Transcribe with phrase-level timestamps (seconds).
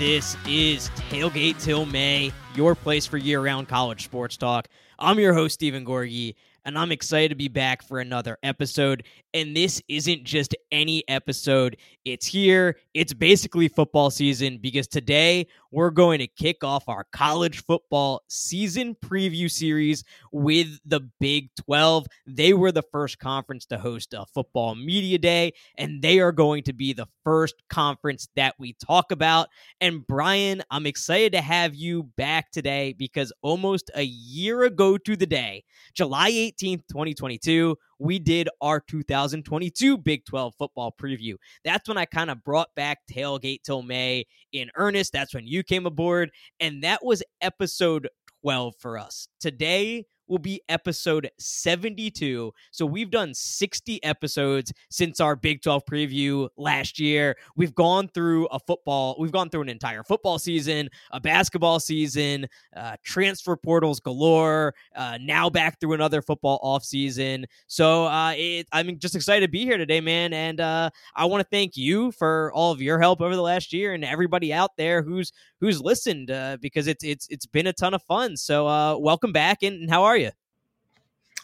[0.00, 4.66] This is Tailgate Till May, your place for year round college sports talk.
[4.98, 9.04] I'm your host, Steven Gorgie, and I'm excited to be back for another episode.
[9.34, 12.78] And this isn't just any episode, it's here.
[12.94, 18.96] It's basically football season because today we're going to kick off our college football season
[19.04, 22.06] preview series with the Big 12.
[22.26, 26.64] They were the first conference to host a football media day, and they are going
[26.64, 29.48] to be the first conference that we talk about.
[29.80, 35.16] And Brian, I'm excited to have you back today because almost a year ago to
[35.16, 41.34] the day, July 18th, 2022, we did our 2022 Big 12 football preview.
[41.64, 45.12] That's when I kind of brought back Tailgate Till May in earnest.
[45.12, 48.08] That's when you came aboard, and that was episode
[48.42, 49.28] 12 for us.
[49.38, 52.52] Today, will be episode 72.
[52.70, 57.36] So we've done 60 episodes since our Big 12 preview last year.
[57.56, 62.46] We've gone through a football, we've gone through an entire football season, a basketball season,
[62.76, 67.44] uh, transfer portals galore, uh, now back through another football off season.
[67.66, 70.32] So uh, it, I'm just excited to be here today, man.
[70.32, 73.72] And uh, I want to thank you for all of your help over the last
[73.72, 77.72] year and everybody out there who's who's listened uh, because it's it's it's been a
[77.72, 78.36] ton of fun.
[78.36, 80.19] So uh, welcome back, and, and how are you?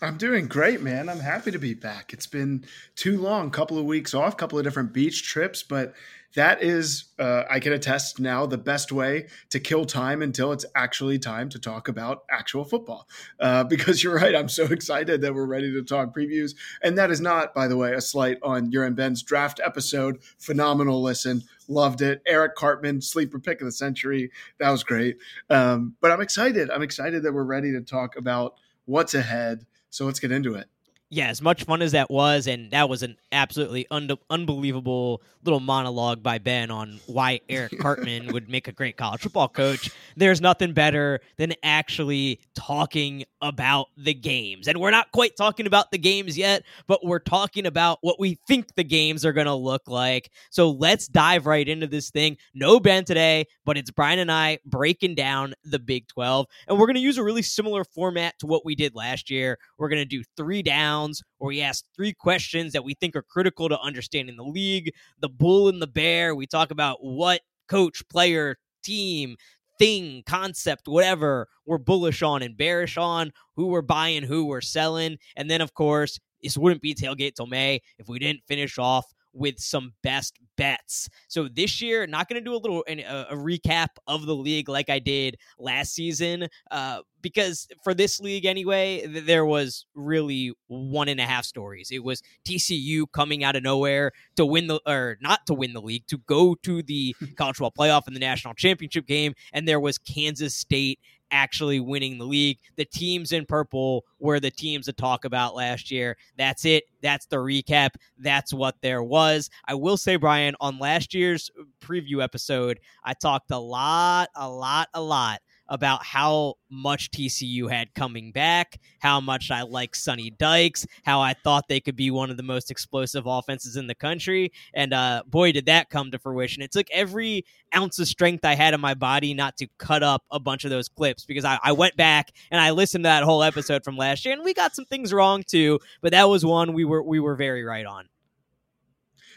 [0.02, 1.08] I'm doing great, man.
[1.08, 2.12] I'm happy to be back.
[2.12, 2.66] It's been
[2.96, 5.94] too long, couple of weeks off, couple of different beach trips, but
[6.34, 10.66] that is, uh, I can attest now, the best way to kill time until it's
[10.74, 13.08] actually time to talk about actual football.
[13.40, 16.54] Uh, because you're right, I'm so excited that we're ready to talk previews.
[16.82, 20.18] And that is not, by the way, a slight on your and Ben's draft episode.
[20.38, 21.42] Phenomenal listen.
[21.68, 22.20] Loved it.
[22.26, 24.30] Eric Cartman, sleeper pick of the century.
[24.58, 25.16] That was great.
[25.48, 26.70] Um, but I'm excited.
[26.70, 29.64] I'm excited that we're ready to talk about what's ahead
[29.96, 30.68] so let's get into it
[31.08, 35.60] yeah, as much fun as that was, and that was an absolutely un- unbelievable little
[35.60, 39.90] monologue by Ben on why Eric Cartman would make a great college football coach.
[40.16, 44.66] There's nothing better than actually talking about the games.
[44.66, 48.38] And we're not quite talking about the games yet, but we're talking about what we
[48.48, 50.30] think the games are going to look like.
[50.50, 52.36] So let's dive right into this thing.
[52.52, 56.46] No Ben today, but it's Brian and I breaking down the Big 12.
[56.66, 59.58] And we're going to use a really similar format to what we did last year.
[59.78, 60.95] We're going to do three down
[61.38, 65.28] where we ask three questions that we think are critical to understanding the league, the
[65.28, 66.34] bull and the bear.
[66.34, 69.36] We talk about what coach, player, team,
[69.78, 75.18] thing, concept, whatever we're bullish on and bearish on, who we're buying, who we're selling.
[75.36, 79.06] And then, of course, this wouldn't be tailgate till May if we didn't finish off
[79.36, 81.08] with some best bets.
[81.28, 84.68] So this year, not going to do a little a, a, recap of the league
[84.68, 90.52] like I did last season, uh, because for this league anyway, th- there was really
[90.68, 91.90] one and a half stories.
[91.90, 95.82] It was TCU coming out of nowhere to win the or not to win the
[95.82, 99.80] league, to go to the college football playoff and the national championship game, and there
[99.80, 101.00] was Kansas State
[101.30, 102.58] actually winning the league.
[102.76, 106.16] The teams in purple were the teams to talk about last year.
[106.36, 106.84] That's it.
[107.02, 107.90] That's the recap.
[108.18, 109.50] That's what there was.
[109.66, 111.50] I will say, Brian, on last year's
[111.80, 117.94] preview episode, I talked a lot, a lot, a lot about how much TCU had
[117.94, 122.30] coming back, how much I like Sonny Dykes, how I thought they could be one
[122.30, 124.52] of the most explosive offenses in the country.
[124.74, 126.62] And uh, boy, did that come to fruition.
[126.62, 127.44] It took every
[127.74, 130.70] ounce of strength I had in my body not to cut up a bunch of
[130.70, 133.96] those clips because I, I went back and I listened to that whole episode from
[133.96, 137.02] last year and we got some things wrong too, but that was one we were
[137.02, 138.08] we were very right on.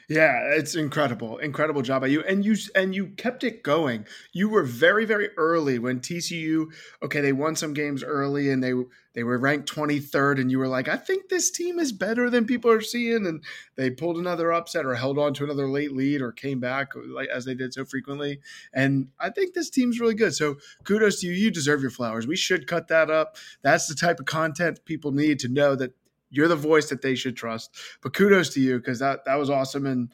[0.10, 4.08] Yeah, it's incredible, incredible job by you, and you and you kept it going.
[4.34, 6.66] You were very, very early when TCU.
[7.04, 8.74] Okay, they won some games early, and they
[9.14, 12.28] they were ranked twenty third, and you were like, I think this team is better
[12.32, 13.44] than people are seeing, and
[13.76, 17.30] they pulled another upset or held on to another late lead or came back like
[17.30, 18.40] as they did so frequently.
[18.74, 20.34] And I think this team's really good.
[20.34, 20.56] So
[20.86, 21.34] kudos to you.
[21.34, 22.26] You deserve your flowers.
[22.26, 23.38] We should cut that up.
[23.62, 25.94] That's the type of content people need to know that
[26.30, 27.76] you're the voice that they should trust.
[28.02, 30.12] But kudos to you because that that was awesome, and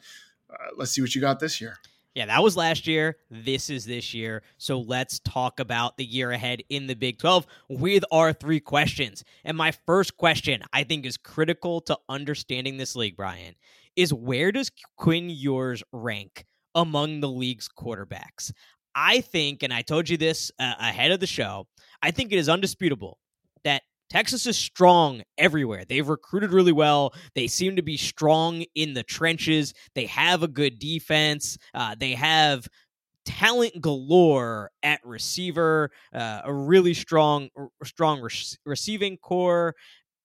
[0.50, 1.76] uh, let's see what you got this year.
[2.16, 3.18] Yeah, that was last year.
[3.30, 4.42] This is this year.
[4.56, 9.22] So let's talk about the year ahead in the Big 12 with our three questions.
[9.44, 13.54] And my first question, I think, is critical to understanding this league, Brian,
[13.96, 18.50] is where does Quinn Ewers rank among the league's quarterbacks?
[18.94, 21.66] I think, and I told you this uh, ahead of the show,
[22.00, 23.18] I think it is undisputable
[24.08, 25.84] Texas is strong everywhere.
[25.84, 27.12] They've recruited really well.
[27.34, 29.74] They seem to be strong in the trenches.
[29.94, 31.58] They have a good defense.
[31.74, 32.68] Uh, they have
[33.24, 37.48] talent galore at receiver, uh, a really strong,
[37.84, 38.30] strong re-
[38.64, 39.74] receiving core.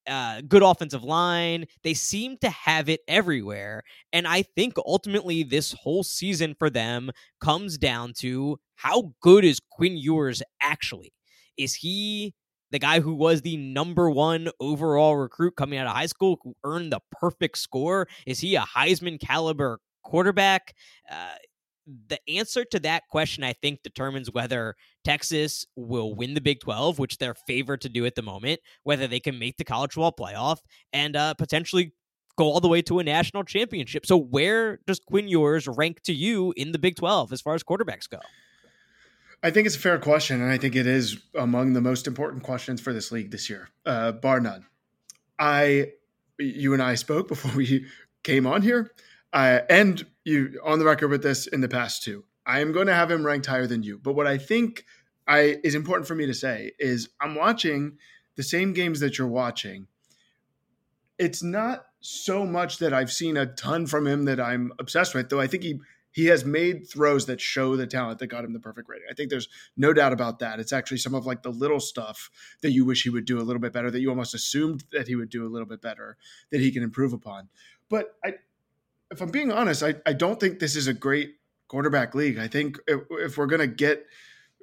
[0.07, 1.65] Uh, good offensive line.
[1.83, 3.83] They seem to have it everywhere.
[4.11, 9.59] And I think ultimately this whole season for them comes down to how good is
[9.71, 11.13] Quinn Ewers actually?
[11.55, 12.33] Is he
[12.71, 16.55] the guy who was the number one overall recruit coming out of high school, who
[16.63, 18.07] earned the perfect score?
[18.25, 20.73] Is he a Heisman caliber quarterback?
[21.09, 21.35] Uh,
[22.07, 26.99] the answer to that question, I think, determines whether Texas will win the Big 12,
[26.99, 30.13] which they're favored to do at the moment, whether they can make the college football
[30.13, 30.59] playoff,
[30.93, 31.93] and uh, potentially
[32.37, 34.05] go all the way to a national championship.
[34.05, 37.63] So, where does Quinn Ewers rank to you in the Big 12 as far as
[37.63, 38.19] quarterbacks go?
[39.43, 42.43] I think it's a fair question, and I think it is among the most important
[42.43, 44.65] questions for this league this year, uh, bar none.
[45.39, 45.93] I,
[46.37, 47.85] you and I spoke before we
[48.23, 48.91] came on here,
[49.33, 52.23] uh, and you on the record with this in the past too.
[52.45, 54.85] I am going to have him ranked higher than you, but what I think
[55.27, 57.97] I is important for me to say is I'm watching
[58.35, 59.87] the same games that you're watching.
[61.17, 65.29] It's not so much that I've seen a ton from him that I'm obsessed with,
[65.29, 65.39] though.
[65.39, 65.79] I think he
[66.11, 69.07] he has made throws that show the talent that got him the perfect rating.
[69.09, 69.47] I think there's
[69.77, 70.59] no doubt about that.
[70.59, 72.29] It's actually some of like the little stuff
[72.61, 75.07] that you wish he would do a little bit better, that you almost assumed that
[75.07, 76.17] he would do a little bit better,
[76.51, 77.47] that he can improve upon.
[77.89, 78.35] But I,
[79.09, 81.35] if I'm being honest, I, I don't think this is a great
[81.67, 82.37] quarterback league.
[82.37, 84.05] I think if, if we're going to get,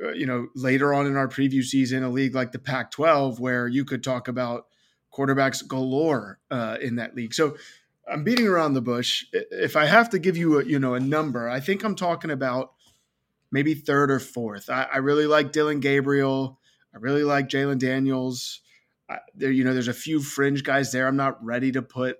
[0.02, 3.40] uh, you know, later on in our preview season, a league like the Pac 12,
[3.40, 4.66] where you could talk about
[5.12, 7.32] quarterbacks galore uh, in that league.
[7.32, 7.56] So
[8.10, 9.24] I'm beating around the bush.
[9.32, 12.30] If I have to give you a you know a number, I think I'm talking
[12.30, 12.72] about
[13.50, 14.70] maybe third or fourth.
[14.70, 16.58] I, I really like Dillon Gabriel.
[16.94, 18.60] I really like Jalon Daniels.
[19.10, 21.06] I, there, you know, there's a few fringe guys there.
[21.06, 22.18] I'm not ready to put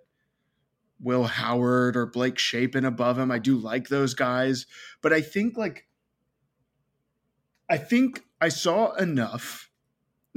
[1.01, 3.31] Will Howard or Blake Shapen above him.
[3.31, 4.67] I do like those guys,
[5.01, 5.87] but I think like
[7.69, 9.68] I think I saw enough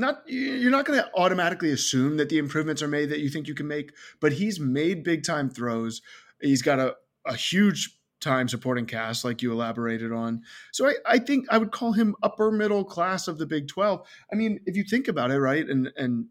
[0.01, 3.48] not you're not going to automatically assume that the improvements are made that you think
[3.48, 6.01] you can make, but he's made big time throws.
[6.42, 6.95] He's got a,
[7.25, 10.44] a huge time supporting cast, like you elaborated on.
[10.71, 14.06] So I, I think I would call him upper middle class of the Big Twelve.
[14.31, 16.25] I mean, if you think about it, right, and and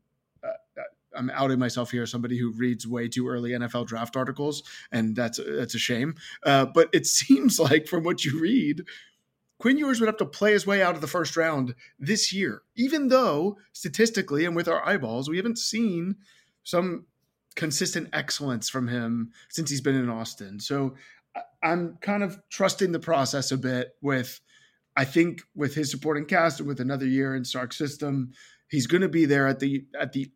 [0.44, 0.82] uh, uh
[1.16, 4.62] I'm outing myself here, somebody who reads way too early NFL draft articles,
[4.92, 6.14] and that's that's a shame.
[6.44, 8.84] Uh, but it seems like from what you read,
[9.60, 12.62] Quinn Ewers would have to play his way out of the first round this year,
[12.76, 16.16] even though statistically and with our eyeballs, we haven't seen
[16.64, 17.04] some
[17.56, 20.60] consistent excellence from him since he's been in Austin.
[20.60, 20.94] So
[21.62, 24.40] I'm kind of trusting the process a bit with,
[24.96, 28.32] I think with his supporting cast and with another year in Sark's system,
[28.70, 30.32] he's going to be there at the, at the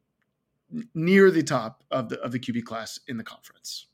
[0.94, 3.87] near the top of the, of the QB class in the conference.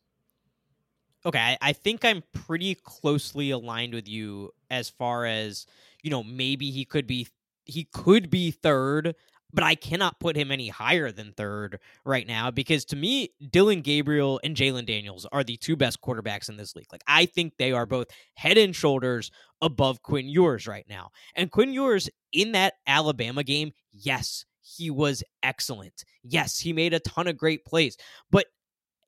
[1.27, 5.67] Okay, I, I think I'm pretty closely aligned with you as far as
[6.03, 6.23] you know.
[6.23, 7.29] Maybe he could be
[7.67, 9.15] he could be third,
[9.53, 13.83] but I cannot put him any higher than third right now because to me, Dillon
[13.83, 16.91] Gabriel and Jalon Daniels are the two best quarterbacks in this league.
[16.91, 19.31] Like I think they are both head and shoulders
[19.61, 21.11] above Quinn Ewers right now.
[21.35, 26.05] And Quinn Ewers in that Alabama game, yes, he was excellent.
[26.23, 27.97] Yes, he made a ton of great plays,
[28.31, 28.47] but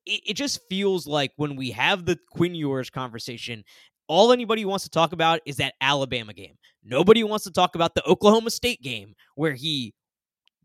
[0.05, 3.63] it, it just feels like when we have the Quinn Ewers conversation,
[4.07, 6.55] all anybody wants to talk about is that Alabama game.
[6.83, 9.93] Nobody wants to talk about the Oklahoma State game where he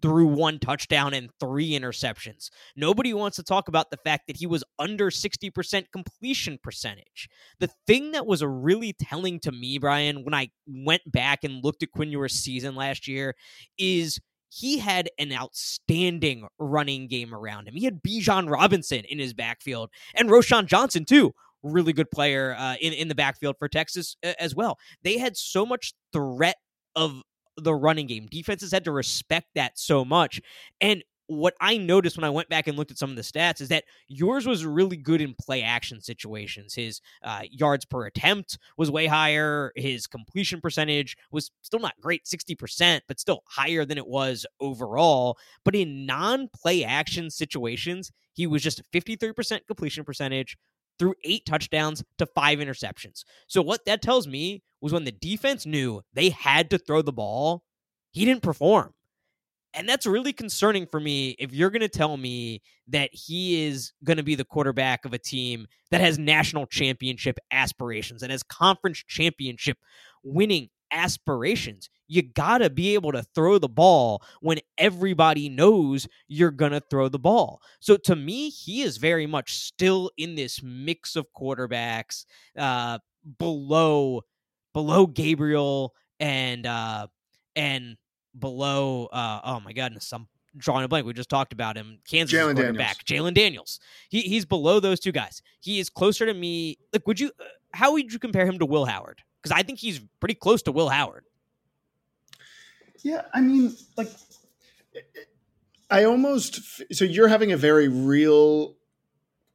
[0.00, 2.50] threw one touchdown and three interceptions.
[2.76, 7.28] Nobody wants to talk about the fact that he was under 60% completion percentage.
[7.60, 11.82] The thing that was really telling to me, Brian, when I went back and looked
[11.82, 13.34] at Quinn Ewers' season last year,
[13.78, 17.74] is he had an outstanding running game around him.
[17.74, 21.32] He had Bijan Robinson in his backfield and Roschon Johnson too.
[21.62, 24.78] Really good player uh, in in the backfield for Texas as well.
[25.02, 26.56] They had so much threat
[26.94, 27.22] of
[27.56, 28.26] the running game.
[28.30, 30.40] Defenses had to respect that so much.
[30.80, 33.60] And what I noticed when I went back and looked at some of the stats
[33.60, 36.74] is that Ewers was really good in play action situations.
[36.74, 39.72] His uh, yards per attempt was way higher.
[39.76, 45.38] His completion percentage was still not great, 60%, but still higher than it was overall.
[45.64, 50.56] But in non play action situations, he was just 53% completion percentage,
[50.98, 53.24] threw eight touchdowns to five interceptions.
[53.48, 57.12] So what that tells me was when the defense knew they had to throw the
[57.12, 57.64] ball,
[58.12, 58.94] he didn't perform.
[59.74, 63.92] And that's really concerning for me if you're going to tell me that he is
[64.02, 68.42] going to be the quarterback of a team that has national championship aspirations and has
[68.42, 69.78] conference championship
[70.22, 71.90] winning aspirations.
[72.06, 76.82] You got to be able to throw the ball when everybody knows you're going to
[76.90, 77.60] throw the ball.
[77.80, 82.24] So to me, he is very much still in this mix of quarterbacks
[82.56, 82.98] uh,
[83.38, 84.22] below
[84.72, 87.08] below Gabriel and uh,
[87.56, 87.96] and
[88.36, 89.06] below.
[89.06, 91.06] Uh, oh my goodness, I'm drawing a blank.
[91.06, 91.98] We just talked about him.
[92.08, 93.78] Kansas Jalon quarterback, Jalon Daniels.
[94.08, 95.42] He he's below those two guys.
[95.60, 96.78] He is closer to me.
[96.92, 97.30] Like, would you?
[97.40, 97.44] Uh,
[97.74, 99.22] how would you compare him to Will Howard?
[99.48, 101.24] because I think he's pretty close to Will Howard.
[103.02, 104.10] Yeah, I mean, like,
[105.90, 108.74] I almost so you're having a very real.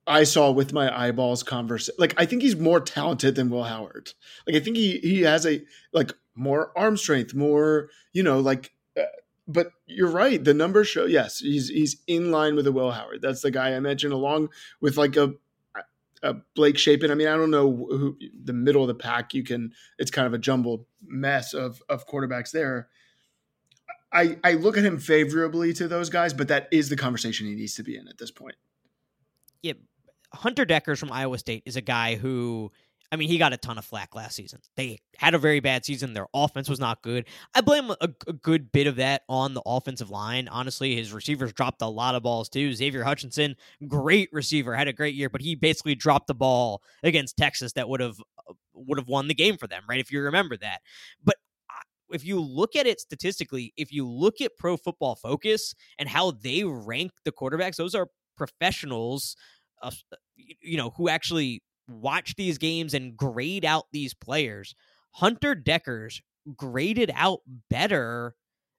[0.06, 1.96] I saw with my eyeballs conversation.
[1.98, 4.12] Like, I think he's more talented than Will Howard.
[4.46, 5.62] Like, I think he he has a
[5.92, 8.72] like more arm strength, more you know, like.
[8.98, 9.04] Uh,
[9.48, 10.44] but you're right.
[10.44, 13.22] The numbers show yes, he's he's in line with a Will Howard.
[13.22, 14.50] That's the guy I mentioned, along
[14.80, 15.34] with like a
[16.24, 17.12] uh, Blake Shapen.
[17.12, 19.34] I mean, I don't know who the middle of the pack.
[19.34, 19.74] You can.
[20.00, 22.88] It's kind of a jumbled mess of of quarterbacks there.
[24.12, 27.56] I I look at him favorably to those guys, but that is the conversation he
[27.56, 28.56] needs to be in at this point.
[29.62, 29.74] Yeah,
[30.34, 32.72] Hunter Dekkers from Iowa State is a guy who
[33.14, 34.60] I mean, he got a ton of flack last season.
[34.76, 36.16] They had a very bad season.
[36.16, 37.28] Their offense was not good.
[37.54, 40.48] I blame a, a, good bit of that on the offensive line.
[40.48, 42.74] Honestly, his receivers dropped a lot of balls too.
[42.74, 43.56] Xavier Hutchinson,
[43.88, 47.88] great receiver, had a great year, but he basically dropped the ball against Texas that
[47.88, 50.00] would have uh, would have won the game for them, right?
[50.00, 50.82] If you remember that.
[51.24, 51.36] But
[52.12, 56.32] if you look at it statistically, if you look at Pro Football Focus and how
[56.32, 59.36] they rank the quarterbacks, those are professionals,
[59.84, 59.92] uh,
[60.36, 64.76] you know, who actually watch these games and grade out these players,
[65.12, 66.22] Hunter Dekkers
[66.56, 68.36] graded out better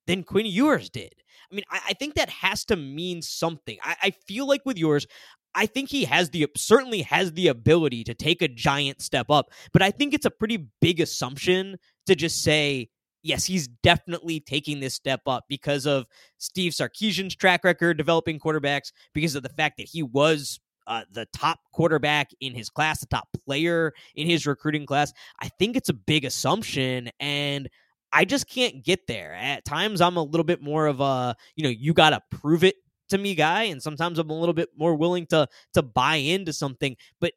[0.06, 1.14] than Quinn Ewers did.
[1.50, 3.78] I mean, I, I think that has to mean something.
[3.82, 5.06] I, I feel like with Ewers,
[5.54, 9.50] I think he has the certainly has the ability to take a giant step up,
[9.72, 12.90] but I think it's a pretty big assumption to just say,
[13.22, 16.06] yes, he's definitely taking this step up because of
[16.38, 21.26] Steve Sarkisian's track record developing quarterbacks, because of the fact that he was uh, the
[21.32, 25.12] top quarterback in his class, the top player in his recruiting class.
[25.40, 27.68] I think it's a big assumption, and
[28.12, 29.34] I just can't get there.
[29.34, 32.64] At times, I'm a little bit more of a, you know, you got to prove
[32.64, 32.76] it
[33.08, 36.52] to me guy, and sometimes I'm a little bit more willing to to buy into
[36.52, 36.96] something.
[37.20, 37.32] But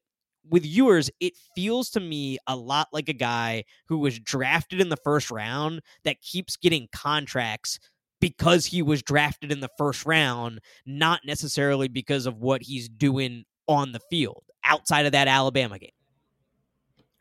[0.50, 4.90] with Ewers, it feels to me a lot like a guy who was drafted in
[4.90, 7.80] the first round that keeps getting contracts
[8.20, 13.46] because he was drafted in the first round, not necessarily because of what he's doing
[13.68, 15.92] on the field outside of that Alabama game.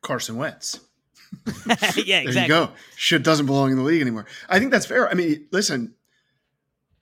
[0.03, 0.81] Carson Wentz.
[1.67, 2.33] yeah, exactly.
[2.33, 2.71] There you go.
[2.97, 4.27] Shit doesn't belong in the league anymore.
[4.49, 5.09] I think that's fair.
[5.09, 5.95] I mean, listen,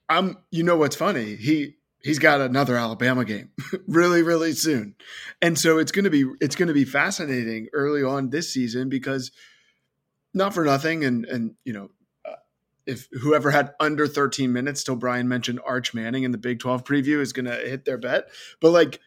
[0.09, 0.37] I'm.
[0.51, 1.35] You know what's funny?
[1.35, 3.51] He he's got another Alabama game
[3.87, 4.95] really, really soon,
[5.41, 8.89] and so it's going to be it's going to be fascinating early on this season
[8.89, 9.31] because
[10.33, 11.89] not for nothing, and and you know
[12.85, 16.83] if whoever had under 13 minutes till Brian mentioned Arch Manning in the Big 12
[16.83, 18.29] preview is going to hit their bet.
[18.59, 18.99] But like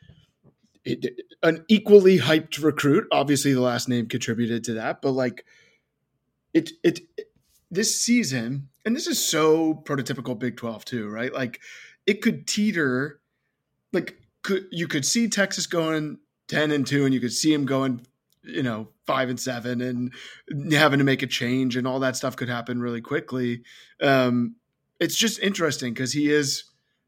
[0.85, 5.44] it, an equally hyped recruit, obviously the last name contributed to that, but like
[6.54, 7.26] it, it, it
[7.70, 11.32] this season, and this is so prototypical Big 12 too, right?
[11.32, 11.61] Like
[12.06, 13.20] it could teeter,
[13.92, 16.18] like could, you could see Texas going
[16.49, 18.06] 10 and 2 and you could see him going
[18.49, 20.12] you know five and seven and
[20.73, 23.62] having to make a change and all that stuff could happen really quickly.
[24.00, 24.57] Um
[24.99, 26.64] it's just interesting because he is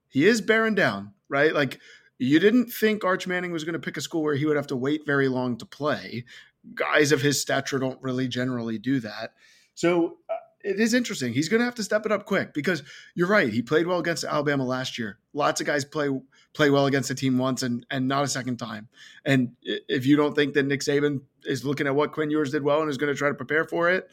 [0.08, 1.54] he is bearing down right?
[1.54, 1.80] Like
[2.18, 4.66] you didn't think arch manning was going to pick a school where he would have
[4.66, 6.26] to wait very long to play.
[6.74, 9.32] Guys of his stature don't really generally do that.
[9.74, 11.32] So uh, it is interesting.
[11.32, 12.82] He's going to have to step it up quick because
[13.14, 13.52] you're right.
[13.52, 15.18] He played well against Alabama last year.
[15.32, 16.08] Lots of guys play
[16.52, 18.88] play well against a team once and and not a second time.
[19.24, 22.62] And if you don't think that Nick Saban is looking at what Quinn Ewers did
[22.62, 24.08] well and is going to try to prepare for it,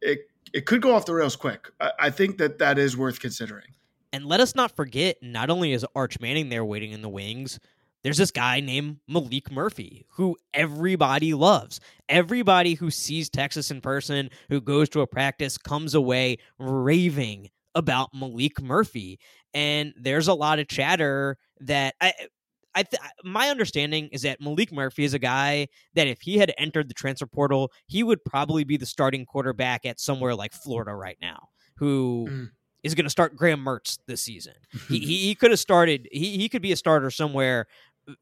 [0.00, 1.68] it it, could go off the rails quick.
[1.80, 3.74] I, I think that that is worth considering.
[4.12, 7.60] And let us not forget, not only is Arch Manning there waiting in the wings,
[8.02, 11.80] there's this guy named Maalik Murphy who everybody loves.
[12.08, 18.12] Everybody who sees Texas in person, who goes to a practice, comes away raving about
[18.14, 19.18] Maalik Murphy.
[19.52, 22.12] And there's a lot of chatter that I.
[22.72, 26.54] I th- my understanding is that Maalik Murphy is a guy that if he had
[26.56, 30.94] entered the transfer portal, he would probably be the starting quarterback at somewhere like Florida
[30.94, 32.48] right now, who mm
[32.82, 34.54] is going to start Graham Mertz this season.
[34.88, 36.08] he, he, he could have started.
[36.10, 37.66] He he could be a starter somewhere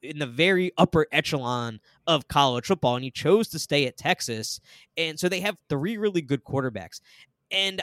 [0.03, 4.61] in the very upper echelon of college football, and he chose to stay at Texas.
[4.97, 7.01] And so they have three really good quarterbacks.
[7.51, 7.83] And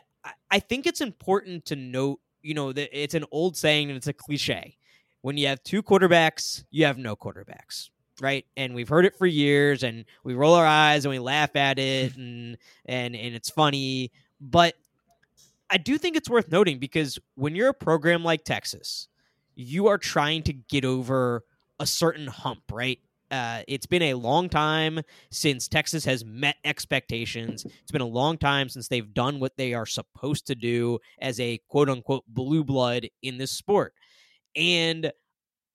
[0.49, 4.07] I think it's important to note, you know, that it's an old saying and it's
[4.07, 4.77] a cliche.
[5.21, 7.89] When you have two quarterbacks, you have no quarterbacks,
[8.21, 8.45] right?
[8.55, 11.79] And we've heard it for years, and we roll our eyes and we laugh at
[11.79, 14.11] it, and and and it's funny.
[14.39, 14.75] But
[15.69, 19.07] I do think it's worth noting because when you're a program like Texas,
[19.55, 21.43] you are trying to get over
[21.79, 22.99] a certain hump, right?
[23.31, 24.99] Uh, it's been a long time
[25.31, 27.65] since Texas has met expectations.
[27.65, 31.39] It's been a long time since they've done what they are supposed to do as
[31.39, 33.93] a quote unquote blue blood in this sport.
[34.55, 35.11] And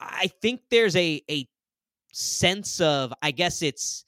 [0.01, 1.47] I think there's a a
[2.13, 4.05] sense of I guess it's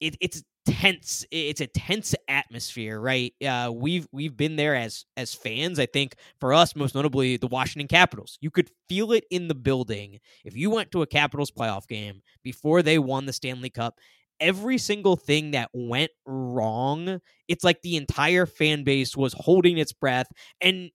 [0.00, 3.34] it, it's tense it's a tense atmosphere right?
[3.44, 7.46] Uh we've we've been there as as fans i think for us most notably the
[7.48, 8.38] washington capitals.
[8.40, 10.20] You could feel it in the building.
[10.44, 13.98] If you went to a capitals playoff game before they won the stanley cup
[14.40, 19.92] every single thing that went wrong it's like the entire fan base was holding its
[19.92, 20.26] breath.
[20.60, 20.90] And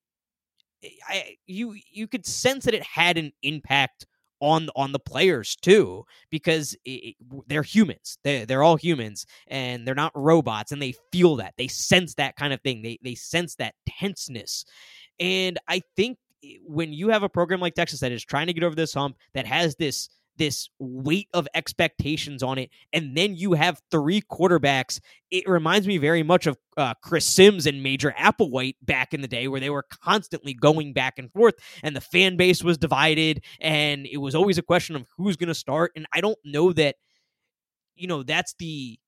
[0.82, 4.06] eh, I, you you could sense that it had an impact
[4.40, 7.16] on on the players too because it,
[7.46, 8.18] they're humans.
[8.24, 11.54] They, they're all humans and they're not robots and they feel that.
[11.56, 12.82] They sense that kind of thing.
[12.82, 14.64] They they sense that tenseness.
[15.18, 16.18] And i think
[16.64, 19.16] when you have a program like texas that is trying to get over this hump
[19.34, 25.00] that has this this weight of expectations on it, and then you have three quarterbacks.
[25.30, 29.28] It reminds me very much of uh, Chris Sims and Major Applewhite back in the
[29.28, 33.44] day, where they were constantly going back and forth, and the fan base was divided,
[33.60, 35.92] and it was always a question of who's going to start.
[35.96, 36.96] And I don't know that,
[37.94, 38.98] you know, that's the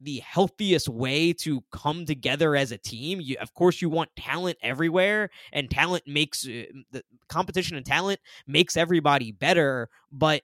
[0.00, 3.20] the healthiest way to come together as a team.
[3.20, 8.20] You, of course, you want talent everywhere, and talent makes uh, the competition and talent
[8.46, 9.88] makes everybody better.
[10.12, 10.42] But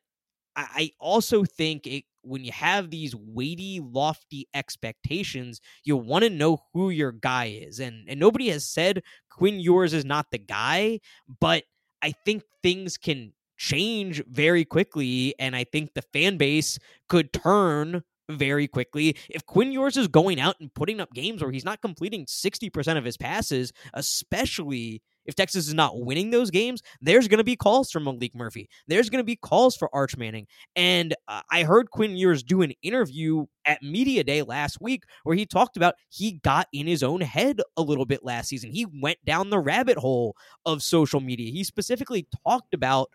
[0.56, 6.62] I also think it when you have these weighty, lofty expectations, you want to know
[6.72, 7.80] who your guy is.
[7.80, 11.00] And and nobody has said Quinn Ewers is not the guy,
[11.40, 11.64] but
[12.02, 15.34] I think things can change very quickly.
[15.38, 16.78] And I think the fan base
[17.08, 19.16] could turn very quickly.
[19.28, 22.96] If Quinn Ewers is going out and putting up games where he's not completing 60%
[22.96, 27.56] of his passes, especially if Texas is not winning those games, there's going to be
[27.56, 28.68] calls for Maalik Murphy.
[28.88, 30.46] There's going to be calls for Arch Manning.
[30.76, 35.36] And uh, I heard Quinn Ewers do an interview at Media Day last week where
[35.36, 38.70] he talked about he got in his own head a little bit last season.
[38.70, 41.52] He went down the rabbit hole of social media.
[41.52, 43.10] He specifically talked about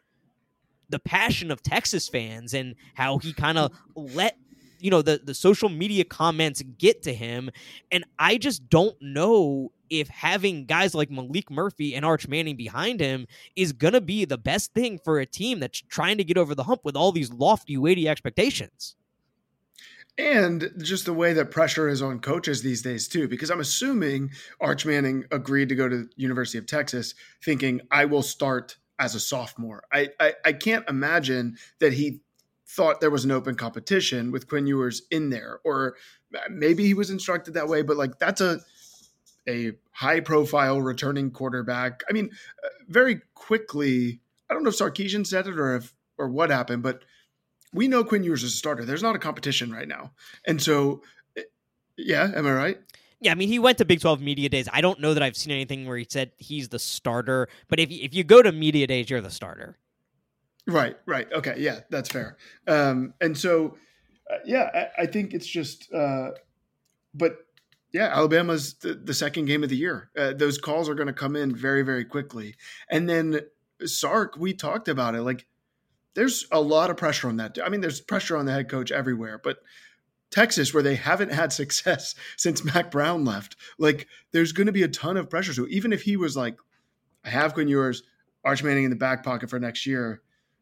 [0.90, 4.38] the passion of Texas fans and how he kind of let
[4.86, 7.50] you know the the social media comments get to him.
[7.92, 13.00] And i just don't know if having guys like Maalik Murphy and Arch Manning behind
[13.00, 16.38] him is going to be the best thing for a team that's trying to get
[16.38, 18.96] over the hump with all these lofty weighty expectations.
[20.18, 24.32] And just the way that pressure is on coaches these days too because i'm assuming
[24.62, 29.16] arch manning agreed to go to the university of texas thinking i will start as
[29.16, 29.84] a sophomore.
[29.92, 32.22] I i, I can't imagine that he
[32.68, 35.96] thought there was an open competition with Quinn Ewers in there, or
[36.50, 37.82] maybe he was instructed that way.
[37.82, 38.60] But like that's a
[39.48, 42.04] a high profile returning quarterback.
[42.10, 42.32] I mean,
[42.64, 44.20] uh, very quickly.
[44.50, 47.04] I don't know if Sarkisian said it or if or what happened, but
[47.74, 48.86] we know Quinn Ewers is a starter.
[48.86, 50.12] There's not a competition right now,
[50.46, 51.02] and so
[51.38, 51.44] eh,
[51.98, 52.78] yeah, am I right?
[53.22, 54.68] Yeah, I mean, he went to Big 12 media days.
[54.72, 57.90] I don't know that I've seen anything where he said he's the starter, but if
[57.90, 59.78] if you go to media days, you're the starter.
[60.68, 61.32] Right, right.
[61.32, 62.38] Okay, yeah, that's fair.
[62.68, 63.78] Um, and so,
[64.32, 66.32] uh, yeah, I, I, think it's just, uh,
[67.14, 67.38] but
[67.92, 70.10] yeah, Alabama's the, the, second game of the year.
[70.18, 72.56] Uh, those calls are going to come in very, very quickly.
[72.90, 73.42] And then
[73.86, 75.22] Sark, we talked about it.
[75.22, 75.46] Like,
[76.16, 77.60] there's a lot of pressure on that.
[77.64, 79.60] I mean, there's pressure on the head coach everywhere, but
[80.32, 84.84] Texas, where they haven't had success since Mack Brown left, like, there's going to be
[84.84, 85.54] a ton of pressure.
[85.54, 86.58] So even if he was like,
[87.24, 88.02] I have Quinn Ewers,
[88.44, 90.22] Arch Manning in the back pocket for next year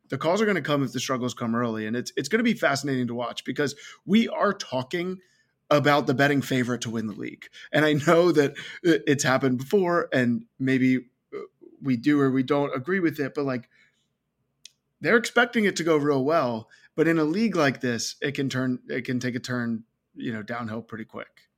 [0.10, 2.40] the calls are going to come if the struggles come early, and it's it's going
[2.40, 5.20] to be fascinating to watch because we are talking
[5.70, 10.10] about the betting favorite to win the league, and I know that it's happened before,
[10.14, 10.98] and maybe
[11.34, 11.40] uh,
[11.82, 13.70] we do or we don't agree with it, but like
[15.02, 18.50] they're expecting it to go real well, but in a league like this, it can
[18.50, 19.84] turn it can take a turn,
[20.16, 21.50] you know, downhill pretty quick.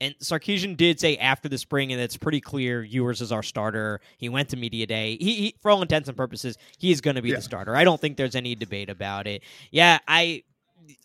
[0.00, 4.00] And Sarkisian did say after the spring, and it's pretty clear Ewers is our starter.
[4.16, 5.16] He went to media day.
[5.20, 7.36] He, he for all intents and purposes, he's going to be yeah.
[7.36, 7.74] the starter.
[7.74, 9.42] I don't think there's any debate about it.
[9.72, 10.44] Yeah, I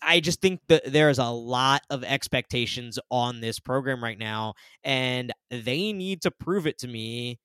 [0.00, 4.54] I just think that there's a lot of expectations on this program right now,
[4.84, 7.40] and they need to prove it to me.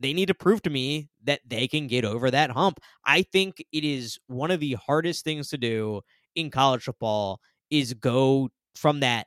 [0.00, 2.78] They need to prove to me that they can get over that hump.
[3.04, 6.02] I think it is one of the hardest things to do
[6.36, 9.26] in college football is go from that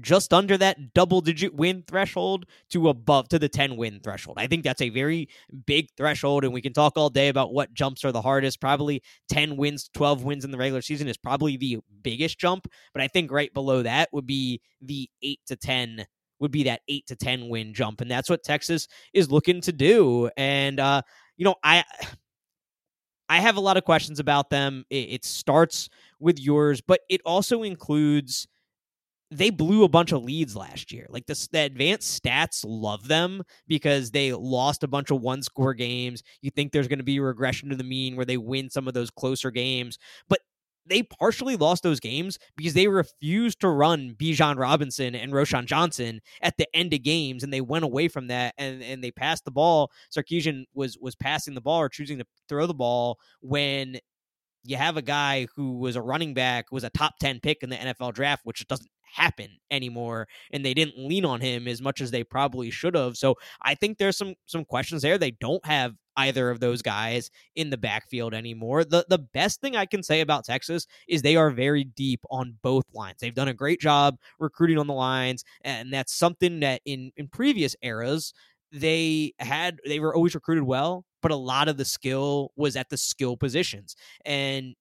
[0.00, 4.36] just under that double digit win threshold to above to the 10 win threshold.
[4.38, 5.28] I think that's a very
[5.66, 8.60] big threshold and we can talk all day about what jumps are the hardest.
[8.60, 13.02] Probably 10 wins, 12 wins in the regular season is probably the biggest jump, but
[13.02, 16.06] I think right below that would be the 8 to 10
[16.40, 19.72] would be that 8 to 10 win jump and that's what Texas is looking to
[19.72, 20.30] do.
[20.36, 21.02] And uh
[21.36, 21.84] you know, I
[23.28, 24.84] I have a lot of questions about them.
[24.90, 28.48] It, it starts with Ewers, but it also includes
[29.30, 31.06] they blew a bunch of leads last year.
[31.10, 36.22] Like the, advanced stats love them because they lost a bunch of one score games.
[36.40, 38.94] You think there's going to be regression to the mean where they win some of
[38.94, 40.40] those closer games, but
[40.86, 46.20] they partially lost those games because they refused to run Bijan Robinson and Roschon Johnson
[46.40, 49.44] at the end of games, and they went away from that and, and they passed
[49.44, 49.90] the ball.
[50.16, 53.98] Sarkisian was was passing the ball or choosing to throw the ball when
[54.64, 57.70] you have a guy who was a running back, was a top 10 pick in
[57.70, 62.00] the NFL draft, which doesn't happen anymore and they didn't lean on him as much
[62.00, 63.16] as they probably should have.
[63.16, 65.18] So i think there's some some questions there.
[65.18, 68.84] They don't have either of those guys in the backfield anymore.
[68.84, 72.56] The the best thing i can say about texas is they are very deep on
[72.62, 73.18] both lines.
[73.20, 77.28] They've done a great job recruiting on the lines and that's something that in in
[77.28, 78.32] previous eras
[78.70, 82.88] they had they were always recruited well but a lot of the skill was at
[82.90, 83.96] the skill positions.
[84.24, 84.74] And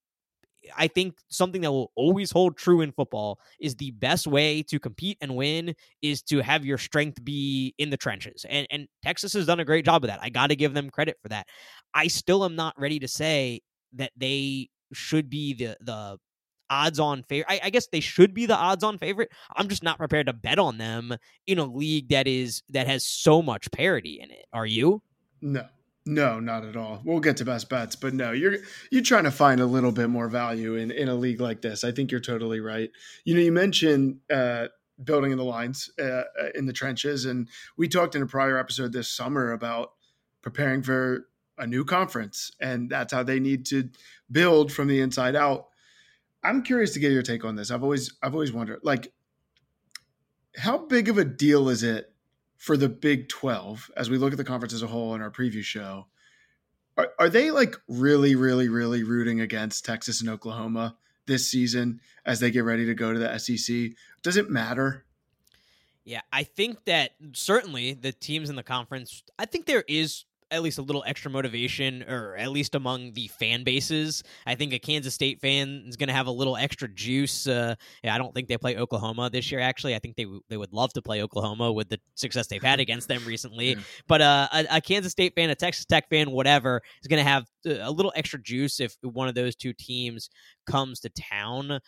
[0.76, 4.80] I think something that will always hold true in football is the best way to
[4.80, 8.46] compete and win is to have your strength be in the trenches.
[8.50, 10.20] And and Texas has done a great job of that.
[10.22, 11.48] I got to give them credit for that.
[11.94, 13.62] I still am not ready to say
[13.94, 16.18] that they should be the the
[16.70, 17.50] odds on favorite.
[17.50, 19.32] I, I, guess they should be the odds on favorite.
[19.56, 23.06] I'm just not prepared to bet on them in a league that is that has
[23.06, 24.46] so much parity in it.
[24.52, 25.02] Are you?
[25.42, 25.66] No.
[26.08, 27.02] No, not at all.
[27.04, 28.58] We'll get to best bets, but no, you're
[28.92, 31.84] you're trying to find a little bit more value in in a league like this.
[31.84, 32.90] I think you're totally right.
[33.26, 34.68] You know, you mentioned uh,
[35.04, 36.24] building in the lines uh, uh
[36.56, 39.92] in the trenches, and we talked in a prior episode this summer about
[40.42, 43.90] preparing for a new conference, and that's how they need to
[44.32, 45.68] build from the inside out.
[46.42, 47.70] I'm curious to get your take on this.
[47.70, 49.12] I've always I've always wondered like
[50.56, 52.14] how big of a deal is it
[52.58, 55.32] for the Big 12 as we look at the conference as a whole in our
[55.32, 56.08] preview show?
[56.98, 62.40] Are, are they like really really really rooting against Texas and Oklahoma this season as
[62.40, 63.92] they get ready to go to the SEC?
[64.24, 65.06] Does it matter?
[66.04, 70.64] Yeah, I think that certainly the teams in the conference, I think there is at
[70.64, 74.24] least a little extra motivation, or at least among the fan bases.
[74.46, 77.48] I think a Kansas State fan is going to have a little extra juice.
[77.48, 79.60] Uh, yeah, I don't think they play Oklahoma this year.
[79.60, 82.80] Actually, I think they they would love to play Oklahoma with the success they've had
[82.80, 83.72] against them recently.
[83.72, 83.82] Yeah.
[84.08, 87.30] But uh, a, a, Kansas State fan, a Texas Tech fan, whatever, is going to
[87.30, 90.30] have a little extra juice if one of those two teams
[90.66, 91.80] comes to town.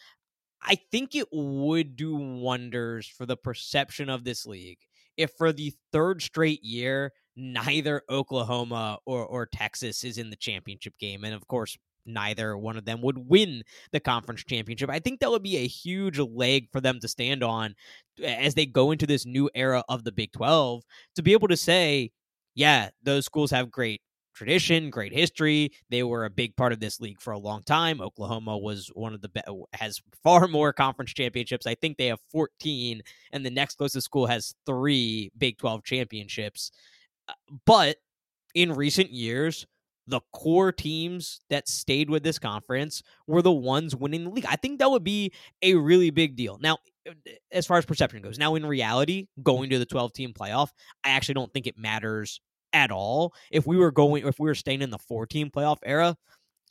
[0.61, 4.79] I think it would do wonders for the perception of this league
[5.19, 10.93] if for the third straight year neither Oklahoma or, or Texas is in the championship
[10.99, 11.23] game.
[11.23, 14.89] And of course, neither one of them would win the conference championship.
[14.89, 17.75] I think that would be a huge leg for them to stand on
[18.21, 20.83] eh, as they go into this new era of the Big 12
[21.15, 22.11] to be able to say,
[22.55, 24.01] yeah, those schools have great
[24.33, 25.71] tradition, great history.
[25.89, 27.99] They were a big part of this league for a long time.
[28.01, 29.41] Oklahoma was one of the be-
[29.73, 31.67] has far more conference championships.
[31.67, 36.71] I think they have 14 and the next closest school has 3 Big 12 championships.
[37.65, 37.97] But
[38.55, 39.65] in recent years,
[40.07, 44.45] the core teams that stayed with this conference were the ones winning the league.
[44.49, 46.57] I think that would be a really big deal.
[46.59, 47.13] Now, uh,
[47.51, 50.69] as far as perception goes, now in reality, going to the 12 team playoff,
[51.03, 52.41] I actually don't think it matters
[52.73, 53.33] at all.
[53.51, 56.15] If we were going, if we were staying in the four team playoff era,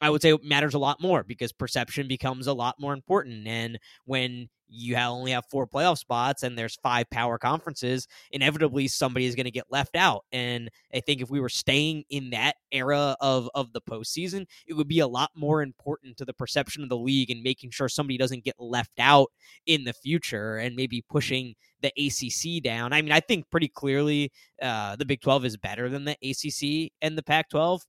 [0.00, 3.46] I would say it matters a lot more because perception becomes a lot more important.
[3.46, 9.26] And when you only have four playoff spots and there's five power conferences, inevitably somebody
[9.26, 10.24] is going to get left out.
[10.32, 14.74] And I think if we were staying in that era of of the postseason, it
[14.74, 17.88] would be a lot more important to the perception of the league and making sure
[17.88, 19.28] somebody doesn't get left out
[19.66, 22.92] in the future and maybe pushing the ACC down.
[22.92, 26.92] I mean, I think pretty clearly uh, the Big 12 is better than the ACC
[27.00, 27.82] and the Pac 12.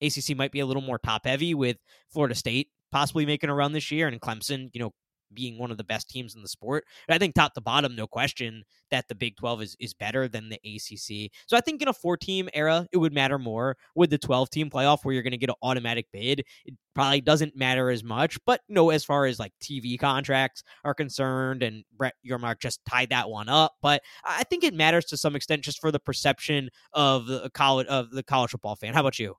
[0.00, 1.76] ACC might be a little more top heavy with
[2.08, 4.92] Florida State possibly making a run this year and Clemson, you know,
[5.34, 6.84] being one of the best teams in the sport.
[7.08, 10.48] I think top to bottom, no question that the Big 12 is, is better than
[10.48, 11.30] the ACC.
[11.46, 13.76] So I think in a four team era, it would matter more.
[13.94, 17.20] With the 12 team playoff where you're going to get an automatic bid, it probably
[17.20, 18.38] doesn't matter as much.
[18.44, 22.84] But you know, as far as like TV contracts are concerned, and Brett Yormark just
[22.84, 23.74] tied that one up.
[23.82, 27.86] But I think it matters to some extent just for the perception of the college
[27.86, 28.94] of the college football fan.
[28.94, 29.36] How about you?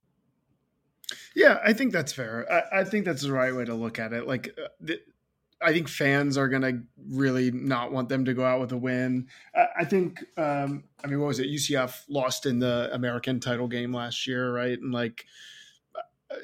[1.35, 2.51] Yeah, I think that's fair.
[2.51, 4.27] I, I, think that's the right way to look at it.
[4.27, 4.99] Like, uh, the,
[5.63, 8.77] I think fans are going to really not want them to go out with a
[8.77, 9.27] win.
[9.77, 11.47] I think, um, I mean, what was it?
[11.47, 14.77] UCF lost in the American title game last year, right?
[14.77, 15.25] And like,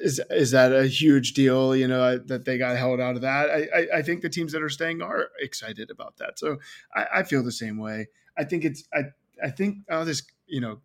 [0.00, 1.74] is is that a huge deal?
[1.74, 3.50] You know that they got held out of that.
[3.50, 6.38] I, I, I think the teams that are staying are excited about that.
[6.38, 6.58] So
[6.94, 8.08] I, I feel the same way.
[8.36, 9.04] I think it's I
[9.42, 10.80] I think oh this you know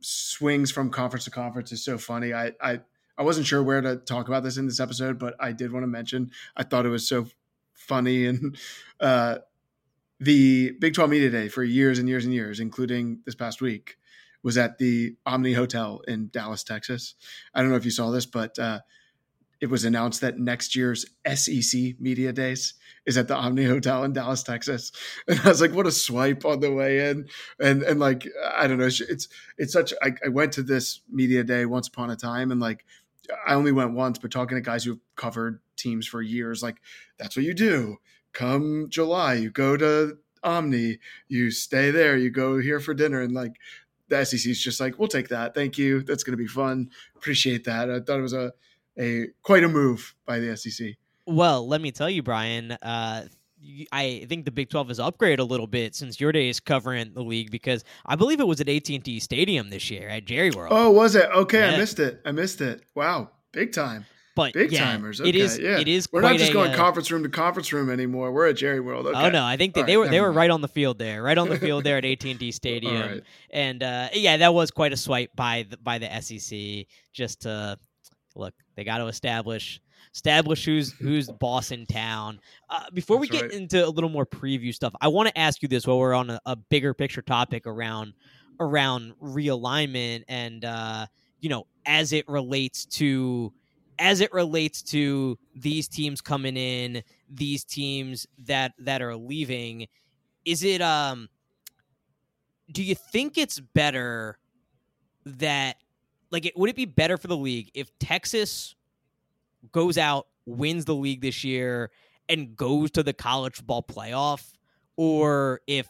[0.00, 2.32] swings from conference to conference is so funny.
[2.32, 2.80] I I
[3.18, 5.82] I wasn't sure where to talk about this in this episode, but I did want
[5.84, 7.26] to mention I thought it was so
[7.82, 8.56] funny and
[9.00, 9.38] uh,
[10.20, 13.96] the Big 12 Media Day for years and years and years, including this past week,
[14.42, 17.14] was at the Omni Hotel in Dallas, Texas.
[17.54, 18.80] I don't know if you saw this, but uh,
[19.60, 22.74] it was announced that next year's SEC Media Days
[23.06, 24.90] is at the Omni Hotel in Dallas, Texas.
[25.28, 27.28] And I was like, what a swipe on the way in.
[27.60, 31.44] And and like I don't know, it's it's such I, I went to this media
[31.44, 32.84] day once upon a time and like
[33.46, 36.76] I only went once, but talking to guys who've covered teams for years, like
[37.18, 37.98] that's what you do.
[38.32, 43.32] Come July, you go to Omni, you stay there, you go here for dinner, and
[43.32, 43.52] like
[44.08, 45.54] the SEC is just like, we'll take that.
[45.54, 46.02] Thank you.
[46.02, 46.90] That's going to be fun.
[47.16, 47.90] Appreciate that.
[47.90, 48.52] I thought it was a
[48.98, 50.96] a quite a move by the SEC.
[51.26, 52.72] Well, let me tell you, Brian.
[52.72, 53.24] Uh,
[53.92, 57.22] I think the Big Twelve has upgraded a little bit since your days covering the
[57.22, 60.50] league because I believe it was at AT and T Stadium this year at Jerry
[60.50, 60.72] World.
[60.74, 61.28] Oh, was it?
[61.30, 61.74] Okay, yeah.
[61.74, 62.20] I missed it.
[62.24, 62.82] I missed it.
[62.94, 64.06] Wow, big time.
[64.34, 65.20] But big yeah, timers.
[65.20, 65.58] Okay, it is.
[65.58, 65.78] Yeah.
[65.78, 66.10] It is.
[66.10, 68.32] We're not just a, going uh, conference room to conference room anymore.
[68.32, 69.06] We're at Jerry World.
[69.06, 69.26] Okay.
[69.26, 71.22] Oh no, I think they, they right, were they were right on the field there,
[71.22, 73.22] right on the field there at AT and T Stadium, right.
[73.50, 77.78] and uh, yeah, that was quite a swipe by the, by the SEC just to
[78.34, 78.54] look.
[78.74, 79.80] They got to establish
[80.14, 82.40] establish who's who's the boss in town.
[82.70, 83.52] Uh, before we get right.
[83.52, 86.30] into a little more preview stuff, I want to ask you this while we're on
[86.30, 88.14] a, a bigger picture topic around
[88.60, 91.06] around realignment and uh,
[91.40, 93.52] you know as it relates to
[93.98, 99.86] as it relates to these teams coming in, these teams that that are leaving.
[100.44, 101.28] Is it um?
[102.70, 104.38] Do you think it's better
[105.26, 105.76] that
[106.30, 108.74] like it would it be better for the league if Texas
[109.70, 111.90] goes out, wins the league this year,
[112.28, 114.52] and goes to the college football playoff,
[114.96, 115.86] or if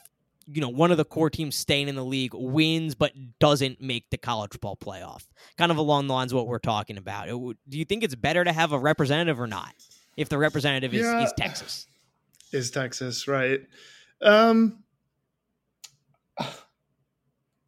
[0.47, 4.11] you know one of the core teams staying in the league wins but doesn't make
[4.11, 5.25] the college football playoff?
[5.57, 7.29] Kind of along the lines of what we're talking about.
[7.29, 7.35] It
[7.69, 9.73] do you think it's better to have a representative or not?
[10.17, 11.23] If the representative is, Yeah.
[11.23, 11.87] is Texas,
[12.53, 13.61] is Texas, right?
[14.21, 14.83] Um,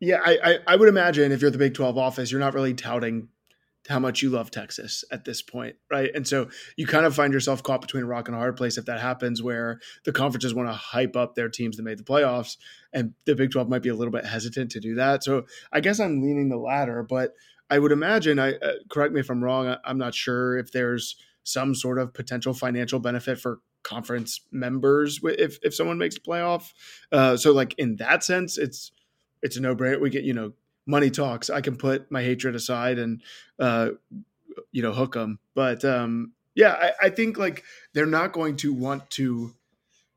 [0.00, 2.74] yeah, I, I, I would imagine if you're the Big 12 office, you're not really
[2.74, 3.28] touting
[3.88, 6.10] how much you love Texas at this point, right?
[6.14, 8.78] And so you kind of find yourself caught between a rock and a hard place
[8.78, 12.04] if that happens, where the conferences want to hype up their teams that made the
[12.04, 12.56] playoffs,
[12.92, 15.22] and the Big 12 might be a little bit hesitant to do that.
[15.22, 17.34] So I guess I'm leaning the latter, but
[17.70, 20.72] I would imagine, I uh, correct me if I'm wrong, I, I'm not sure if
[20.72, 26.20] there's some sort of potential financial benefit for conference members if if someone makes a
[26.20, 26.72] playoff.
[27.12, 28.92] Uh, so like in that sense, it's
[29.42, 30.00] it's a no brainer.
[30.00, 30.52] We get you know
[30.86, 31.50] money talks.
[31.50, 33.22] I can put my hatred aside and
[33.58, 33.90] uh,
[34.72, 35.38] you know hook them.
[35.54, 39.52] But um, yeah, I, I think like they're not going to want to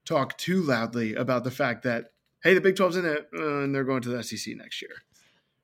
[0.06, 2.12] talk too loudly about the fact that
[2.43, 4.91] hey, the Big 12's in it uh, and they're going to the SEC next year.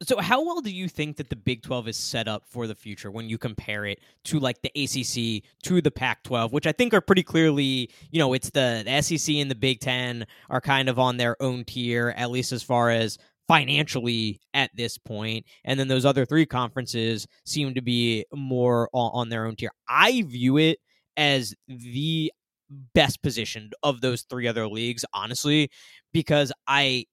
[0.02, 2.76] So, how well do you think that the Big 12 is set up for the
[2.76, 6.74] future when you compare it to like the ACC, to the Pac 12, which I
[6.74, 10.60] think are pretty clearly, you know, it's the, the SEC and the Big 10 are
[10.60, 15.46] kind of on their own tier, at least as far as financially at this point.
[15.66, 19.72] And then those other three conferences seem to be more on, on their own tier.
[19.88, 20.80] I view it
[21.18, 22.32] as the
[22.94, 25.70] best positioned of those three other leagues, honestly,
[26.12, 27.06] because I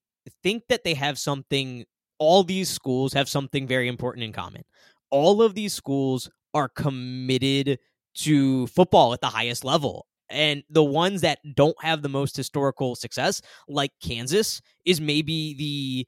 [0.43, 1.85] think that they have something
[2.21, 4.63] all these schools have something very important in common.
[5.11, 7.79] All of these schools are committed
[8.15, 10.07] to football at the highest level.
[10.29, 16.07] And the ones that don't have the most historical success, like Kansas, is maybe the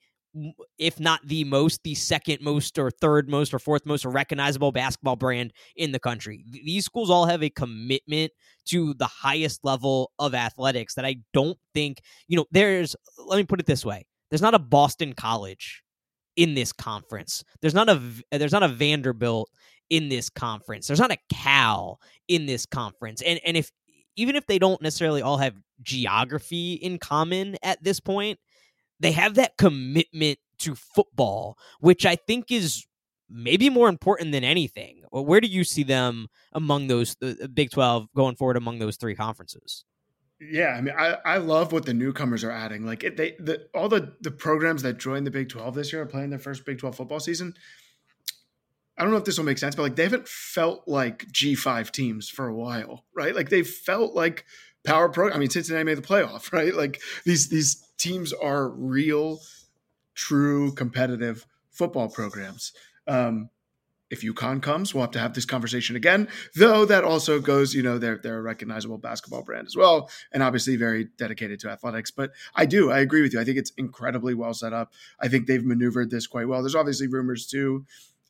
[0.78, 5.16] if not the most, the second most or third most or fourth most recognizable basketball
[5.16, 6.44] brand in the country.
[6.50, 8.32] These schools all have a commitment
[8.66, 13.44] to the highest level of athletics that I don't think, you know, there's, let me
[13.44, 15.82] put it this way there's not a Boston College
[16.36, 17.44] in this conference.
[17.60, 19.50] There's not a there's not a Vanderbilt
[19.90, 20.86] in this conference.
[20.86, 23.20] There's not a Cal in this conference.
[23.20, 23.70] And and if
[24.16, 28.38] even if they don't necessarily all have geography in common at this point,
[29.02, 32.86] they have that commitment to football, which I think is
[33.28, 35.02] maybe more important than anything.
[35.10, 39.14] Where do you see them among those the Big 12 going forward among those three
[39.14, 39.84] conferences?
[40.40, 42.84] Yeah, I mean, I, I love what the newcomers are adding.
[42.84, 46.02] Like it, they, the, all the the programs that joined the Big Twelve this year
[46.02, 47.54] are playing their first Big Twelve football season.
[48.98, 51.54] I don't know if this will make sense, but like they haven't felt like G
[51.54, 53.34] five teams for a while, right?
[53.34, 54.44] Like they felt like
[54.84, 55.30] power pro.
[55.30, 56.74] I mean, Cincinnati made the playoff, right?
[56.74, 59.40] Like these these teams are real,
[60.14, 62.72] true competitive football programs.
[63.06, 63.48] Um,
[64.10, 66.28] if UConn comes, we'll have to have this conversation again.
[66.54, 70.42] Though that also goes, you know, they're they're a recognizable basketball brand as well, and
[70.42, 72.10] obviously very dedicated to athletics.
[72.10, 73.40] But I do, I agree with you.
[73.40, 74.92] I think it's incredibly well set up.
[75.18, 76.60] I think they've maneuvered this quite well.
[76.60, 77.86] There's obviously rumors too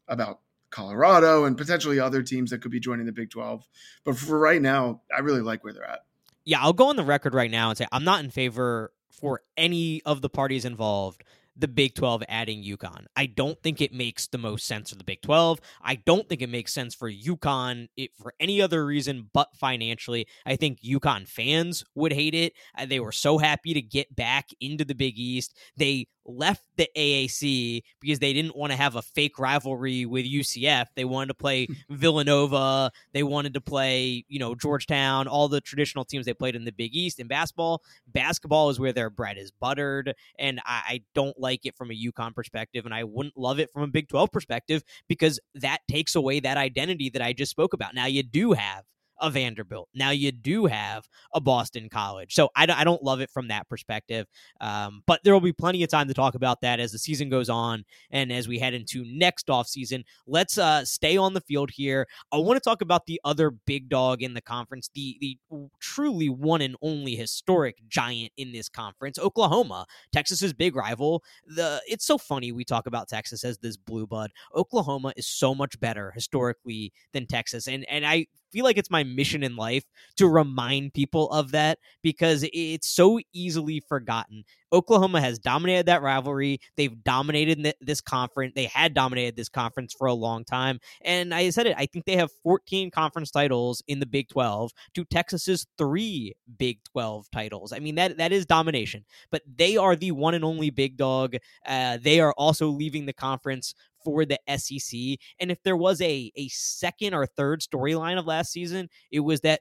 [0.07, 0.39] about
[0.71, 3.67] Colorado and potentially other teams that could be joining the Big 12.
[4.05, 6.01] But for right now, I really like where they're at.
[6.45, 9.43] Yeah, I'll go on the record right now and say I'm not in favor for
[9.57, 11.23] any of the parties involved
[11.57, 13.07] the Big 12 adding UConn.
[13.15, 15.61] I don't think it makes the most sense for the Big 12.
[15.83, 20.27] I don't think it makes sense for UConn it, for any other reason but financially.
[20.47, 22.55] I think UConn fans would hate it.
[22.77, 25.57] Uh, they were so happy to get back into the Big East.
[25.77, 30.87] They left the AAC because they didn't want to have a fake rivalry with UCF.
[30.95, 32.91] They wanted to play Villanova.
[33.13, 36.73] They wanted to play, you know, Georgetown, all the traditional teams they played in the
[36.73, 37.83] Big East in basketball.
[38.07, 40.15] Basketball is where their bread is buttered.
[40.39, 42.85] And I, I don't like it from a UConn perspective.
[42.85, 46.57] And I wouldn't love it from a Big 12 perspective because that takes away that
[46.57, 47.95] identity that I just spoke about.
[47.95, 48.85] Now, you do have
[49.23, 49.89] a Vanderbilt.
[49.95, 52.35] Now you do have a Boston College.
[52.35, 54.27] So I, I don't love it from that perspective.
[54.61, 57.31] Um, but there will be plenty of time to talk about that as the season
[57.31, 60.05] goes on and as we head into next off season.
[60.27, 62.07] Let's uh, stay on the field here.
[62.33, 65.39] I want to talk about the other big dog in the conference, the the
[65.81, 71.23] truly one and only historic giant in this conference, Oklahoma, Texas's big rival.
[71.47, 74.33] The it's so funny we talk about Texas as this blue blood.
[74.55, 79.03] Oklahoma is so much better historically than Texas, and and I feel like it's my
[79.03, 79.85] mission in life
[80.17, 84.45] to remind people of that because it's so easily forgotten.
[84.73, 86.59] Oklahoma has dominated that rivalry.
[86.77, 88.55] They've dominated this conference.
[88.55, 90.81] They had dominated this conference for a long time.
[91.03, 94.73] And I said it, I think they have 14 conference titles in the Big 12
[94.95, 97.73] to Texas's 3 Big 12 titles.
[97.73, 99.05] I mean that that is domination.
[99.31, 101.37] But they are the one and only big dog.
[101.67, 104.99] Uh, they are also leaving the conference for the SEC.
[105.39, 109.41] And if there was a a second or third storyline of last season, it was
[109.41, 109.61] that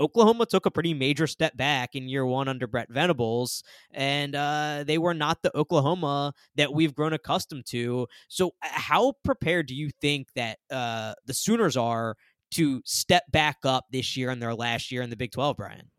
[0.00, 4.84] Oklahoma took a pretty major step back in year one under Brent Venables, and uh,
[4.86, 8.06] they were not the Oklahoma that we've grown accustomed to.
[8.28, 12.16] So, how prepared do you think that uh, the Sooners are
[12.52, 15.90] to step back up this year and their last year in the Big 12, Brian?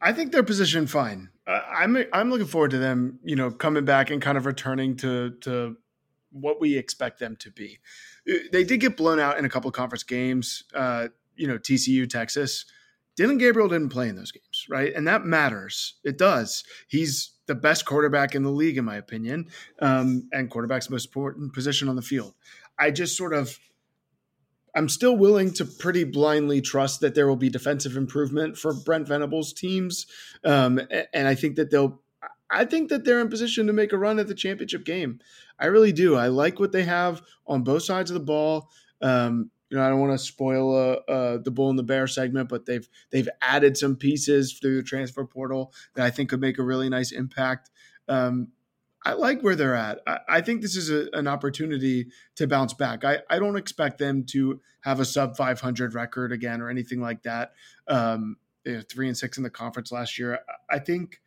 [0.00, 1.30] I think they're positioned fine.
[1.46, 4.96] Uh, I'm I'm looking forward to them, you know, coming back and kind of returning
[4.96, 5.76] to to
[6.40, 7.78] what we expect them to be.
[8.30, 10.64] Uh, they did get blown out in a couple of conference games.
[10.74, 12.64] Uh, you know, TCU, Texas.
[13.16, 14.92] Dillon Gabriel didn't play in those games, right?
[14.94, 15.94] And that matters.
[16.04, 16.64] It does.
[16.86, 19.48] He's the best quarterback in the league, in my opinion,
[19.80, 22.34] um, and quarterback's most important position on the field.
[22.78, 23.58] I just sort of,
[24.74, 29.08] I'm still willing to pretty blindly trust that there will be defensive improvement for Brent
[29.08, 30.06] Venables' teams,
[30.44, 30.80] um,
[31.14, 32.02] and I think that they'll.
[32.48, 35.18] I think that they're in position to make a run at the championship game.
[35.58, 36.16] I really do.
[36.16, 38.70] I like what they have on both sides of the ball.
[39.00, 42.06] Um, you know, I don't want to spoil uh, uh, the bull and the bear
[42.06, 46.40] segment, but they've they've added some pieces through the transfer portal that I think could
[46.40, 47.70] make a really nice impact.
[48.08, 48.48] Um,
[49.04, 50.00] I like where they're at.
[50.06, 53.04] I, I think this is a, an opportunity to bounce back.
[53.04, 57.22] I, I don't expect them to have a sub 500 record again or anything like
[57.22, 57.52] that.
[57.88, 58.36] Um,
[58.88, 60.40] three and six in the conference last year.
[60.70, 61.20] I think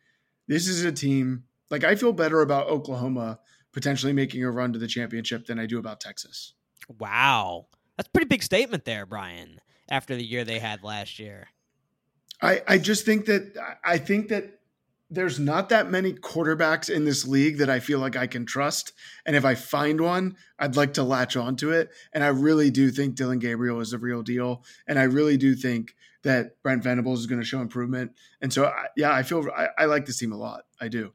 [0.46, 3.38] this is a team like I feel better about Oklahoma
[3.72, 6.54] potentially making a run to the championship than I do about Texas.
[6.98, 7.66] Wow.
[7.96, 11.48] That's a pretty big statement there, Brian, after the year they had last year.
[12.42, 13.54] I, I just think that
[13.84, 14.60] I think that
[15.10, 18.92] there's not that many quarterbacks in this league that I feel like I can trust.
[19.26, 21.90] And if I find one, I'd like to latch onto it.
[22.12, 24.64] And I really do think Dillon Gabriel is the real deal.
[24.86, 28.12] And I really do think that Brent Venables is going to show improvement.
[28.40, 30.62] And so, yeah, I feel I, I like this team a lot.
[30.80, 31.12] I do.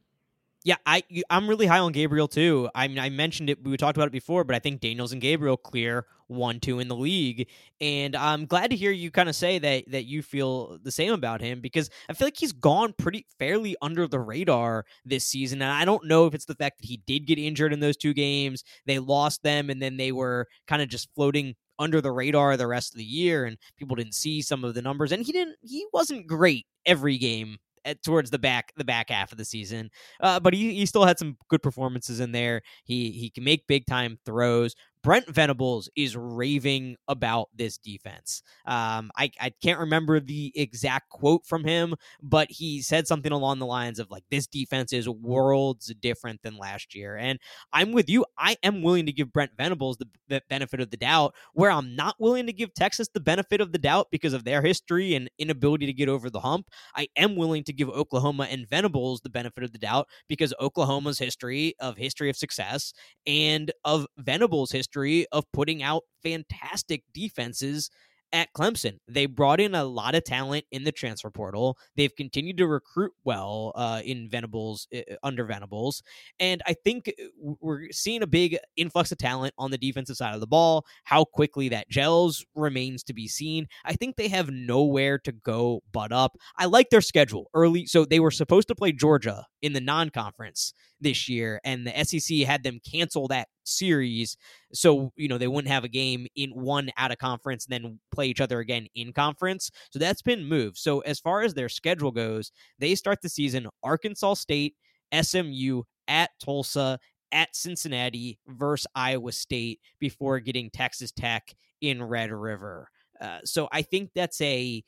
[0.65, 2.69] Yeah, I I'm really high on Gabriel too.
[2.73, 3.63] I mean, I mentioned it.
[3.63, 6.87] We talked about it before, but I think Daniels and Gabriel clear one two in
[6.87, 7.47] the league,
[7.79, 11.13] and I'm glad to hear you kind of say that that you feel the same
[11.13, 15.61] about him because I feel like he's gone pretty fairly under the radar this season,
[15.61, 17.95] and I don't know if it's the fact that he did get injured in those
[17.97, 22.11] two games, they lost them, and then they were kind of just floating under the
[22.11, 25.25] radar the rest of the year and people didn't see some of the numbers and
[25.25, 29.37] he didn't he wasn't great every game at, towards the back the back half of
[29.37, 29.89] the season.
[30.19, 32.61] Uh, but he, he still had some good performances in there.
[32.83, 34.75] He he can make big time throws.
[35.05, 38.41] Brent Venables is raving about this defense.
[38.65, 43.59] Um, I, I can't remember the exact quote from him, but he said something along
[43.59, 47.17] the lines of like, this defense is worlds different than last year.
[47.17, 47.37] And
[47.71, 48.25] I'm with you.
[48.39, 51.95] I am willing to give Brent Venables the, the benefit of the doubt, where I'm
[51.95, 55.29] not willing to give Texas the benefit of the doubt because of their history and
[55.37, 56.65] inability to get over the hump.
[56.95, 61.19] I am willing to give Oklahoma and Venables the benefit of the doubt because Oklahoma's
[61.19, 62.91] history of history of success
[63.27, 67.89] and of Venables' history history of putting out fantastic defenses
[68.33, 68.97] at Clemson.
[69.07, 71.77] They brought in a lot of talent in the transfer portal.
[71.95, 76.01] They've continued to recruit well uh, in Venables uh, under Venables,
[76.39, 80.33] and I think uh, we're seeing a big influx of talent on the defensive side
[80.33, 80.85] of the ball.
[81.03, 83.67] How quickly that gels remains to be seen.
[83.85, 86.35] I think they have nowhere to go but up.
[86.57, 90.73] I like their schedule early, so they were supposed to play Georgia in the non-conference
[91.05, 94.37] this year, and the SEC had them cancel that series
[94.73, 97.99] so you know they wouldn't have a game in one out of conference and then
[98.13, 100.77] play each other again in conference so that's been moved.
[100.77, 104.75] So as far as their schedule goes they start the season arkansas state
[105.13, 106.99] smu at tulsa
[107.31, 112.89] at cincinnati versus iowa state before getting texas tech in red river.
[113.19, 114.83] Uh, so i think that's a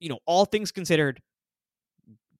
[0.00, 1.20] you know all things considered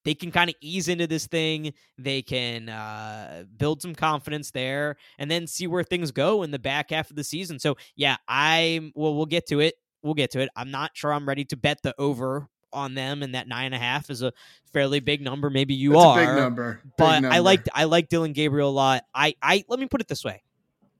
[0.04, 1.72] they can kind of ease into this thing.
[1.98, 6.58] They can uh, build some confidence there, and then see where things go in the
[6.58, 7.58] back half of the season.
[7.58, 9.74] So yeah, I well, we'll get to it.
[10.02, 10.50] We'll get to it.
[10.54, 13.74] I'm not sure I'm ready to bet the over on them, and that nine and
[13.74, 14.32] a half is a
[14.72, 15.48] fairly big number.
[15.48, 16.80] Maybe you That's are, big number.
[16.82, 17.34] Big but number.
[17.34, 19.04] I like I like Dillon Gabriel a lot.
[19.14, 20.42] I I let me put it this way: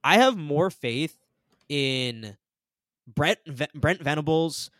[0.03, 1.15] I have more faith
[1.69, 2.35] in
[3.07, 3.39] Brent
[3.75, 4.71] Brent Venables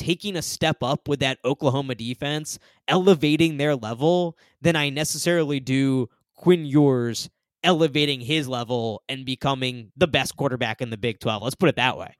[0.00, 6.08] taking a step up with that Oklahoma defense, elevating their level, than I necessarily do
[6.34, 7.28] Quinn Ewers
[7.62, 11.42] elevating his level and becoming the best quarterback in the Big 12.
[11.42, 12.16] Let's put it that way.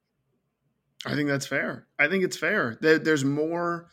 [1.06, 1.86] I think that's fair.
[1.98, 2.76] I think it's fair.
[2.82, 3.88] There's more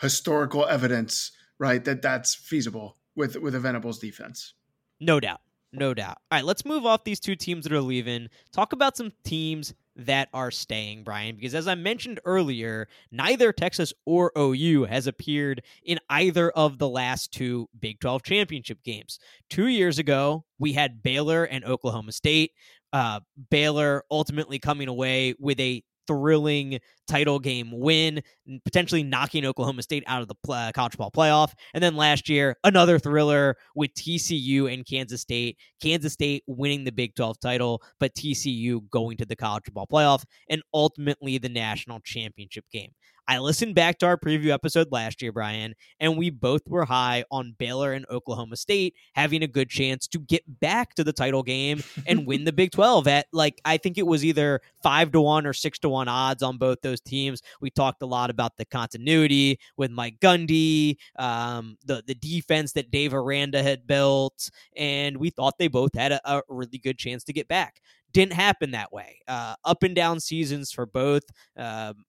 [0.00, 1.30] historical evidence,
[1.60, 4.54] right, that that's feasible with with a Venables defense.
[4.98, 5.40] No doubt.
[5.72, 6.18] No doubt.
[6.32, 8.28] All right, let's move off these two teams that are leaving.
[8.50, 13.92] Talk about some teams that are staying, Brian, because as I mentioned earlier, neither Texas
[14.06, 19.18] or OU has appeared in either of the last two Big 12 championship games.
[19.50, 22.52] Two years ago, we had Baylor and Oklahoma State.
[22.92, 23.20] Uh,
[23.50, 28.20] Baylor ultimately coming away with a thrilling title game win,
[28.64, 31.52] potentially knocking Oklahoma State out of the uh, college ball playoff.
[31.74, 35.56] And then last year, another thriller with TCU and Kansas State.
[35.80, 40.24] Kansas State winning the Big 12 title, but TCU going to the college ball playoff
[40.50, 42.90] and ultimately the national championship game.
[43.28, 47.24] I listened back to our preview episode last year, Brian, and we both were high
[47.30, 51.42] on Baylor and Oklahoma State having a good chance to get back to the title
[51.42, 55.20] game and win the Big 12 at like I think it was either 5 to
[55.20, 57.42] 1 or 6 to 1 odds on both those teams.
[57.60, 62.90] We talked a lot about the continuity with Mike Gundy, um, the the defense that
[62.90, 67.24] Dave Aranda had built, and we thought they both had a, a really good chance
[67.24, 69.20] to get back didn't happen that way.
[69.28, 71.24] Uh, up and down seasons for both.
[71.56, 72.04] Um,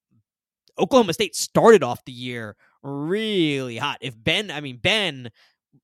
[0.80, 3.98] Oklahoma State started off the year really hot.
[4.02, 5.30] If Ben, I mean, Ben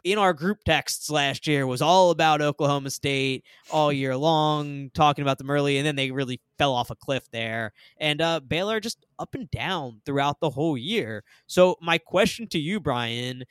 [0.03, 5.23] in our group texts last year was all about Oklahoma State all year long, talking
[5.23, 7.73] about them early, and then they really fell off a cliff there.
[7.97, 11.23] And uh, Baylor just up and down throughout the whole year.
[11.47, 13.43] So, my question to you, Brian,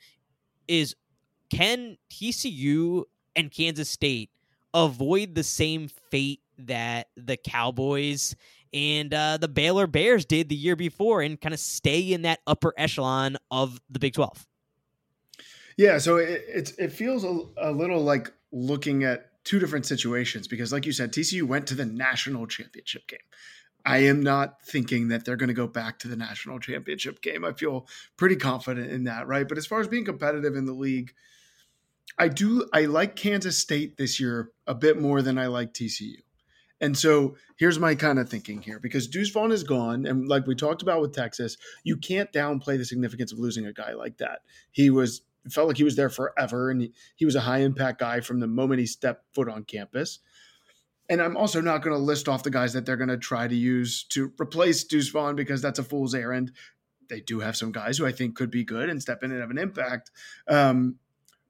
[0.67, 0.95] is
[1.49, 3.03] can TCU
[3.35, 4.29] and Kansas State
[4.73, 8.35] avoid the same fate that the Cowboys
[8.75, 12.41] and uh, the Baylor Bears did the year before and kind of stay in that
[12.45, 14.45] upper echelon of the Big 12.
[15.77, 20.71] Yeah, so it it, feels a, a little like looking at two different situations because,
[20.71, 23.19] like you said, TCU went to the national championship game.
[23.85, 27.45] I am not thinking that they're going to go back to the national championship game.
[27.45, 29.47] I feel pretty confident in that, right?
[29.47, 31.13] But as far as being competitive in the league,
[32.17, 36.24] I do I like Kansas State this year a bit more than I like TCU.
[36.81, 40.05] And so here's my kind of thinking here because Deuce Vaughn is gone.
[40.05, 43.73] And like we talked about with Texas, you can't downplay the significance of losing a
[43.73, 44.39] guy like that.
[44.71, 45.21] He was
[45.51, 48.39] felt like he was there forever and he, he was a high impact guy from
[48.39, 50.19] the moment he stepped foot on campus.
[51.07, 53.47] And I'm also not going to list off the guys that they're going to try
[53.47, 56.51] to use to replace Deuce Vaughn because that's a fool's errand.
[57.09, 59.39] They do have some guys who I think could be good and step in and
[59.39, 60.09] have an impact.
[60.47, 60.95] Um,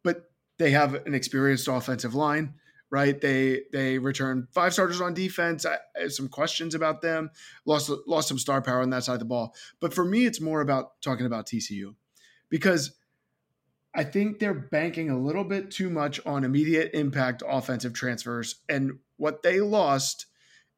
[0.03, 2.55] but they have an experienced offensive line
[2.95, 3.19] right?
[3.19, 5.65] They they returned five starters on defense.
[5.65, 7.29] I, I, some questions about them.
[7.65, 9.53] Lost lost some star power on that side of the ball.
[9.81, 11.93] But for me, it's more about talking about TCU
[12.47, 12.93] because
[13.93, 18.99] I think they're banking a little bit too much on immediate impact offensive transfers, and
[19.17, 20.27] what they lost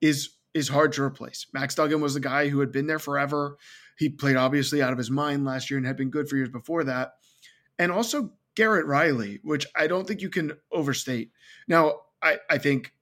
[0.01, 1.45] is is hard to replace.
[1.53, 3.57] Max Duggan was the guy who had been there forever.
[3.95, 6.49] He played obviously out of his mind last year and had been good for years
[6.49, 7.11] before that.
[7.77, 11.31] And also Garrett Riley, which I don't think you can overstate.
[11.67, 12.93] Now, I, I think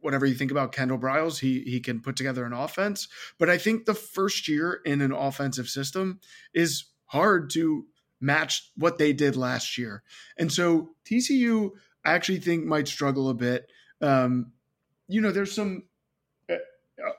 [0.00, 3.08] whatever you think about Kendall Briles, he he can put together an offense.
[3.38, 6.20] But I think the first year in an offensive system
[6.52, 7.86] is hard to
[8.20, 10.02] match what they did last year.
[10.38, 11.70] And so TCU,
[12.04, 13.66] I actually think might struggle a bit.
[14.00, 14.52] Um,
[15.08, 15.84] you know, there's some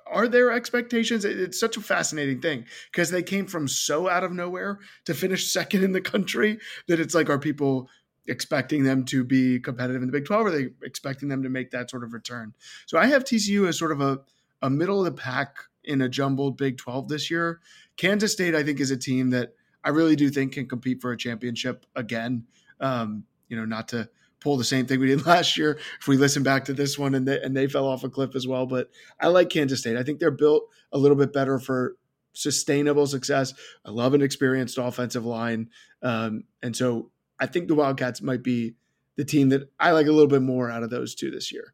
[0.07, 1.25] are there expectations?
[1.25, 5.47] It's such a fascinating thing because they came from so out of nowhere to finish
[5.51, 7.89] second in the country that it's like, are people
[8.27, 10.45] expecting them to be competitive in the Big 12?
[10.45, 12.53] Or are they expecting them to make that sort of return?
[12.85, 14.19] So I have TCU as sort of a,
[14.61, 17.59] a middle of the pack in a jumbled Big 12 this year.
[17.97, 19.53] Kansas State, I think, is a team that
[19.83, 22.45] I really do think can compete for a championship again.
[22.79, 24.09] Um, you know, not to
[24.39, 27.15] pull the same thing we did last year if we listen back to this one
[27.15, 28.65] and they, and they fell off a cliff as well.
[28.65, 29.97] But I like Kansas State.
[29.97, 31.95] I think they're built a little bit better for
[32.33, 33.53] sustainable success.
[33.85, 35.69] I love an experienced offensive line.
[36.01, 38.75] Um, and so I think the Wildcats might be
[39.17, 41.73] the team that I like a little bit more out of those two this year.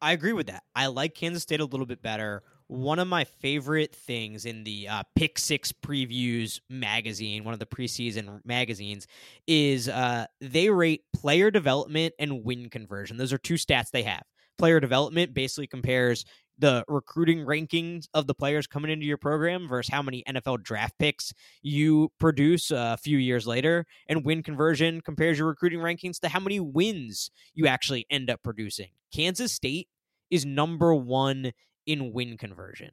[0.00, 0.64] I agree with that.
[0.76, 2.42] I like Kansas State a little bit better.
[2.66, 7.66] One of my favorite things in the uh, Pick Six Previews magazine, one of the
[7.66, 9.06] preseason magazines,
[9.46, 13.16] is uh, they rate player development and win conversion.
[13.16, 14.22] Those are two stats they have.
[14.58, 16.24] Player development basically compares
[16.58, 20.98] the recruiting rankings of the players coming into your program versus how many NFL draft
[20.98, 21.32] picks
[21.62, 23.86] you produce a few years later.
[24.08, 28.42] And win conversion compares your recruiting rankings to how many wins you actually end up
[28.42, 28.90] producing.
[29.14, 29.88] Kansas State
[30.30, 31.52] is number one
[31.86, 32.90] in win conversion.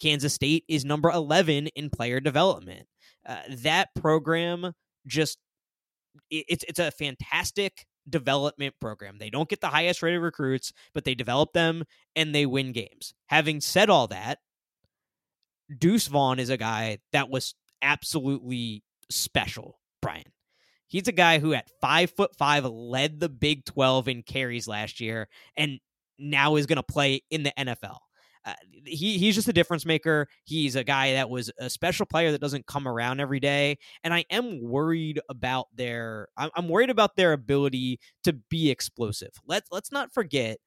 [0.00, 2.86] Kansas State is number 11 in player development.
[3.26, 4.72] Uh, that program
[5.06, 5.38] just
[6.30, 9.18] it's it's a fantastic development program.
[9.18, 11.84] They don't get the highest rated recruits, but they develop them
[12.14, 13.14] and they win games.
[13.26, 14.38] Having said all that,
[15.76, 20.24] Deuce Vaughn is a guy that was absolutely special, Brian.
[20.86, 25.00] He's a guy who at five foot five led the Big 12 in carries last
[25.00, 25.80] year and
[26.18, 27.98] now is going to play in the NFL.
[28.44, 28.52] Uh,
[28.84, 30.28] he he's just a difference maker.
[30.44, 34.12] He's a guy that was a special player that doesn't come around every day, and
[34.12, 36.28] I am worried about their.
[36.36, 39.30] I'm, I'm worried about their ability to be explosive.
[39.46, 40.58] Let's let's not forget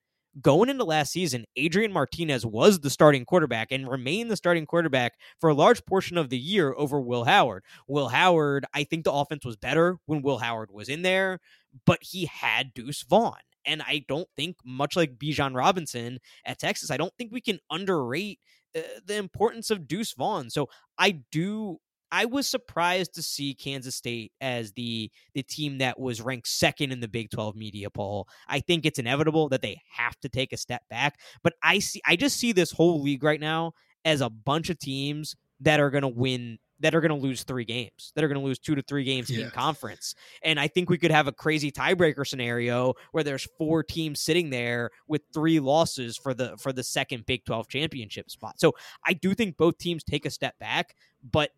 [0.41, 5.13] going into last season, Adrian Martinez was the starting quarterback and remained the starting quarterback
[5.39, 7.63] for a large portion of the year over Will Howard.
[7.87, 11.39] Will Howard, I think the offense was better when Will Howard was in there,
[11.85, 13.37] but he had Deuce Vaughn.
[13.67, 17.59] And I don't think, much like Bijan Robinson at Texas, I don't think we can
[17.69, 18.39] underrate
[18.75, 20.49] uh, the importance of Deuce Vaughn.
[20.49, 21.77] So I do.
[22.09, 26.93] I was surprised to see Kansas State as the the team that was ranked second
[26.93, 28.27] in the Big 12 media poll.
[28.47, 32.01] I think it's inevitable that they have to take a step back, but I see
[32.05, 33.73] I just see this whole league right now
[34.05, 37.43] as a bunch of teams that are going to win that are going to lose
[37.43, 40.15] three games, that are going to lose two to three games in conference.
[40.43, 44.49] And I think we could have a crazy tiebreaker scenario where there's four teams sitting
[44.49, 48.59] there with three losses for the for the second Big 12 championship spot.
[48.59, 48.73] So
[49.05, 50.95] I do think both teams take a step back,
[51.29, 51.51] but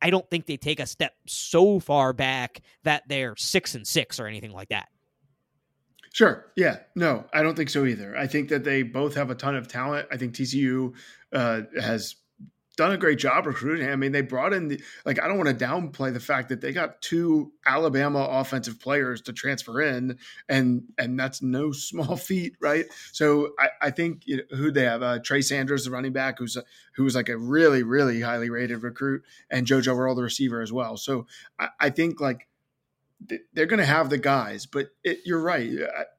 [0.00, 4.20] I don't think they take a step so far back that they're six and six
[4.20, 4.88] or anything like that.
[6.12, 6.52] Sure.
[6.56, 6.78] Yeah.
[6.94, 8.16] No, I don't think so either.
[8.16, 10.08] I think that they both have a ton of talent.
[10.10, 10.92] I think TCU
[11.32, 12.16] uh, has
[12.78, 13.90] done a great job recruiting.
[13.90, 15.20] I mean, they brought in the like.
[15.20, 19.32] I don't want to downplay the fact that they got two Alabama offensive players to
[19.32, 20.16] transfer in,
[20.48, 22.86] and and that's no small feat, right?
[23.12, 26.38] So I, I think you know, who they have uh, Trey Sanders, the running back,
[26.38, 26.62] who's a,
[26.94, 30.72] who was like a really really highly rated recruit, and JoJo Earle, the receiver, as
[30.72, 30.96] well.
[30.96, 31.26] So
[31.58, 32.47] I, I think like
[33.52, 35.68] they're going to have the guys, but it, you're right.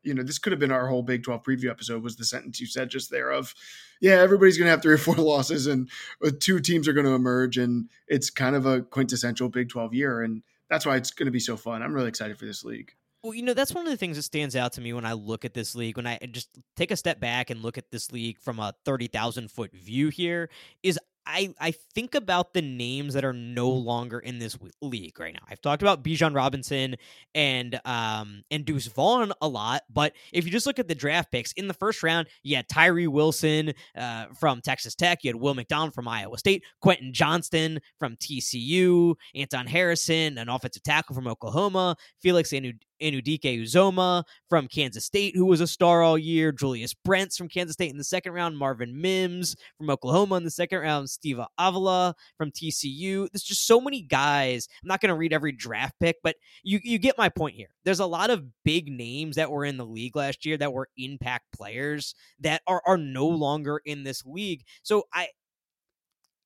[0.04, 2.60] You know, this could have been our whole Big 12 preview episode was the sentence
[2.60, 3.54] you said just there of,
[4.02, 5.90] yeah, everybody's going to have three or four losses and
[6.26, 7.58] uh, two teams are going to emerge.
[7.58, 10.22] And it's kind of a quintessential Big 12 year.
[10.22, 11.82] And that's why it's going to be so fun.
[11.82, 12.94] I'm really excited for this league.
[13.24, 15.12] Well, you know, that's one of the things that stands out to me when I
[15.12, 18.14] look at this league, when I just take a step back and look at this
[18.14, 20.50] league from a 30,000 foot view here,
[20.84, 20.98] is
[21.30, 25.44] I, I think about the names that are no longer in this league right now.
[25.48, 26.96] I've talked about Bijan Robinson
[27.36, 31.32] and um and Deuce Vaughn a lot, but if you just look at the draft
[31.32, 35.36] picks in the first round, you had Tyree Wilson uh, from Texas Tech, you had
[35.36, 41.28] Will McDonald from Iowa State, Quentin Johnston from TCU, Anton Harrison, an offensive tackle from
[41.28, 46.94] Oklahoma, Felix Anu- Anudike Uzoma from Kansas State, who was a star all year, Julius
[46.94, 50.80] Brents from Kansas State in the second round, Marvin Mims from Oklahoma in the second
[50.80, 53.28] round, Steve Avila from TCU.
[53.32, 54.68] There's just so many guys.
[54.84, 57.70] I'm not going to read every draft pick, but you, you get my point here.
[57.84, 60.90] There's a lot of big names that were in the league last year that were
[60.98, 64.64] impact players that are, are no longer in this league.
[64.84, 65.30] So I,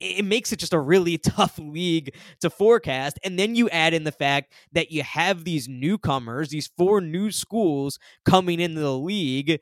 [0.03, 3.19] it makes it just a really tough league to forecast.
[3.23, 7.31] And then you add in the fact that you have these newcomers, these four new
[7.31, 9.59] schools coming into the league.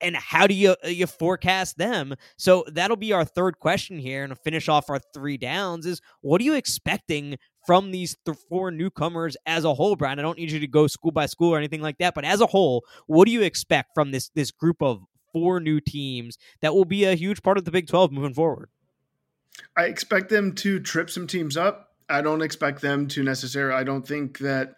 [0.00, 2.14] And how do you uh, you forecast them?
[2.36, 6.40] So that'll be our third question here, and finish off our three downs is what
[6.40, 10.20] are you expecting from these th- four newcomers as a whole, Brian?
[10.20, 12.40] I don't need you to go school by school or anything like that, but as
[12.40, 15.02] a whole, what do you expect from this this group of
[15.32, 18.68] four new teams that will be a huge part of the Big Twelve moving forward?
[19.76, 21.92] I expect them to trip some teams up.
[22.08, 23.74] I don't expect them to necessarily.
[23.74, 24.74] I don't think that.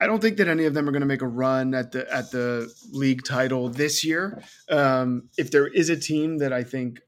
[0.00, 2.12] I don't think that any of them are going to make a run at the
[2.12, 4.42] at the league title this year.
[4.70, 7.00] Um, if there is a team that I think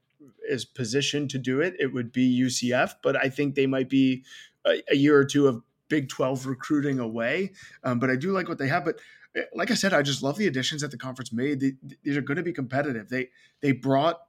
[0.49, 2.95] is positioned to do it, it would be UCF.
[3.01, 4.23] But I think they might be
[4.65, 7.53] a, a year or two of Big Twelve recruiting away.
[7.83, 8.83] Um, but I do like what they have.
[8.83, 8.99] But
[9.35, 11.61] eh, like I said, I just love the additions that the conference made.
[12.03, 13.09] These are going to be competitive.
[13.09, 13.29] They
[13.61, 14.19] they brought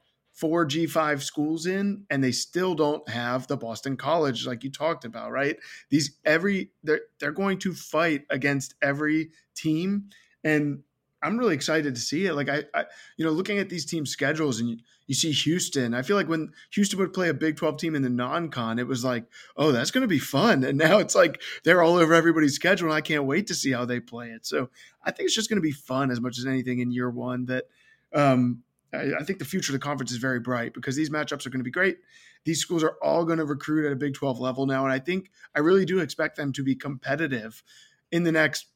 [0.43, 5.05] four G5 schools in and they still don't have the Boston College like you talked
[5.05, 5.57] about, right?
[5.89, 10.11] These every they're they're going to fight against every team
[10.43, 10.83] and
[11.23, 12.35] I'm really excited to see it.
[12.35, 12.87] Like I, I
[13.17, 16.29] you know, looking at these team schedules and you, you, see Houston, I feel like
[16.29, 19.27] when Houston would play a Big 12 team in the non-con, it was like,
[19.57, 20.65] oh, that's going to be fun.
[20.65, 23.71] And now it's like they're all over everybody's schedule, and I can't wait to see
[23.71, 24.45] how they play it.
[24.45, 24.71] So
[25.05, 27.45] I think it's just going to be fun as much as anything in year one.
[27.45, 27.67] That
[28.13, 28.65] um,
[28.95, 31.61] I, think the future of the conference is very bright because these matchups are going
[31.61, 31.99] to be great.
[32.45, 34.99] These schools are all going to recruit at a Big 12 level now, and I
[34.99, 37.63] think I really do expect them to be competitive
[38.11, 38.67] in the next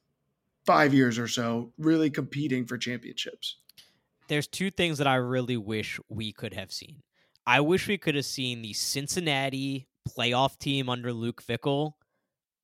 [0.65, 3.57] five years or so, really competing for championships.
[4.27, 7.03] There's two things that I really wish we could have seen.
[7.45, 11.93] I wish we could have seen the Cincinnati playoff team under Luke Fickell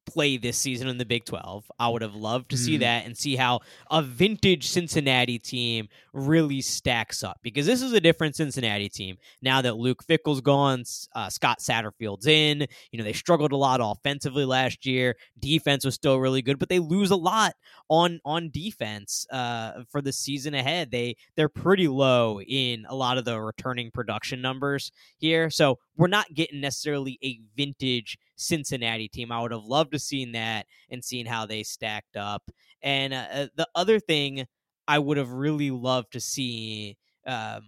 [0.06, 1.72] play this season in the Big 12.
[1.80, 2.60] I would have loved to mm.
[2.60, 2.82] see mm-hmm.
[2.82, 8.02] that and see how a vintage Cincinnati team really stacks up because this is a
[8.02, 9.18] different Cincinnati team.
[9.42, 10.84] Now that Luke Fickell's gone,
[11.16, 15.16] uh, Scott Satterfield's in, you know, they struggled a lot offensively last year.
[15.40, 17.54] Defense was still really good, but they lose a lot
[17.90, 20.92] on on defense uh, for the season ahead.
[20.92, 25.50] They they're pretty low in a lot of the returning production numbers here.
[25.50, 29.32] So we're not getting necessarily a vintage Cincinnati team.
[29.32, 32.44] I would have loved to seen that and seen how they stacked up.
[32.82, 34.46] And uh, uh, the other thing
[34.88, 37.62] I would have really loved to see um,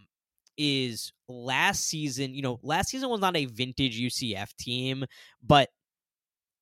[0.58, 2.34] is last season.
[2.34, 5.06] You know, last season was not a vintage UCF team,
[5.42, 5.70] but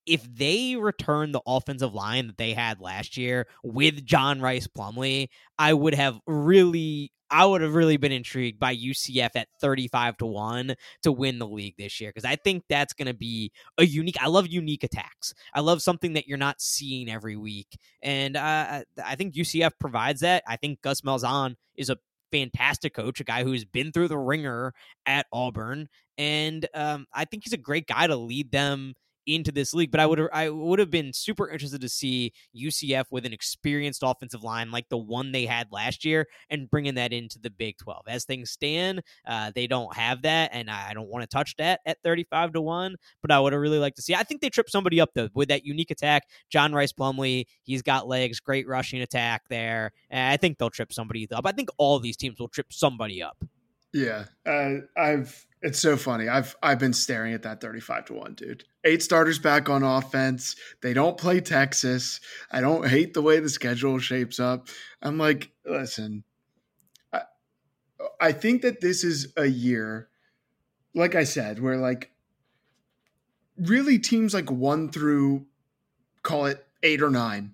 [0.05, 5.29] if they return the offensive line that they had last year with John Rhys Plumlee,
[5.57, 10.25] I would have really I would have really been intrigued by UCF at 35 to
[10.27, 13.83] 1 to win the league this year because I think that's going to be a
[13.83, 14.21] unique.
[14.21, 15.33] I love unique attacks.
[15.51, 17.79] I love something that you're not seeing every week.
[18.03, 20.43] And uh, I think UCF provides that.
[20.47, 21.97] I think Gus Malzahn is a
[22.31, 24.75] fantastic coach, a guy who's been through the ringer
[25.07, 25.87] at Auburn.
[26.19, 28.93] And um, I think he's a great guy to lead them
[29.25, 29.91] into this league.
[29.91, 34.01] But I would I would have been super interested to see UCF with an experienced
[34.03, 37.77] offensive line like the one they had last year and bringing that into the Big
[37.77, 38.03] 12.
[38.07, 41.81] As things stand, uh, they don't have that, and I don't want to touch that
[41.85, 42.95] at 35 to one.
[43.21, 44.15] But I would have really liked to see.
[44.15, 46.27] I think they trip somebody up though with that unique attack.
[46.49, 49.91] John Rhys Plumlee, he's got legs, great rushing attack there.
[50.09, 51.45] And I think they'll trip somebody up.
[51.45, 53.43] I think all these teams will trip somebody up.
[53.93, 56.27] Yeah, uh, I've it's so funny.
[56.27, 58.63] I've I've been staring at that 35 to 1, dude.
[58.83, 60.55] Eight starters back on offense.
[60.81, 62.19] They don't play Texas.
[62.51, 64.67] I don't hate the way the schedule shapes up.
[65.01, 66.23] I'm like, listen.
[67.13, 67.21] I,
[68.19, 70.09] I think that this is a year
[70.93, 72.11] like I said, where like
[73.57, 75.45] really teams like 1 through
[76.21, 77.53] call it 8 or 9.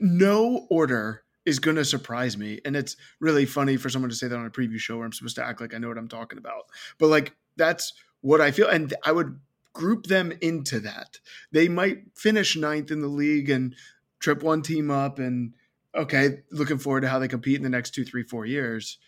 [0.00, 2.60] No order is going to surprise me.
[2.64, 5.12] And it's really funny for someone to say that on a preview show where I'm
[5.12, 6.64] supposed to act like I know what I'm talking about.
[6.98, 8.68] But like, that's what I feel.
[8.68, 9.38] And I would
[9.72, 11.18] group them into that.
[11.52, 13.74] They might finish ninth in the league and
[14.20, 15.18] trip one team up.
[15.18, 15.54] And
[15.94, 18.98] okay, looking forward to how they compete in the next two, three, four years.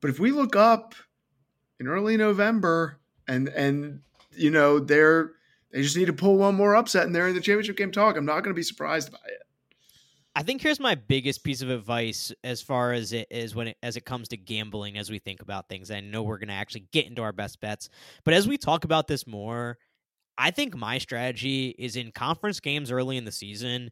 [0.00, 0.94] But if we look up
[1.80, 4.02] in early November and, and,
[4.36, 5.32] you know, they're,
[5.72, 8.16] they just need to pull one more upset and they're in the championship game talk.
[8.16, 9.42] I'm not going to be surprised by it.
[10.38, 13.76] I think here's my biggest piece of advice as far as it is when it,
[13.82, 15.90] as it comes to gambling as we think about things.
[15.90, 17.88] I know we're going to actually get into our best bets,
[18.24, 19.78] but as we talk about this more,
[20.38, 23.90] I think my strategy is in conference games early in the season.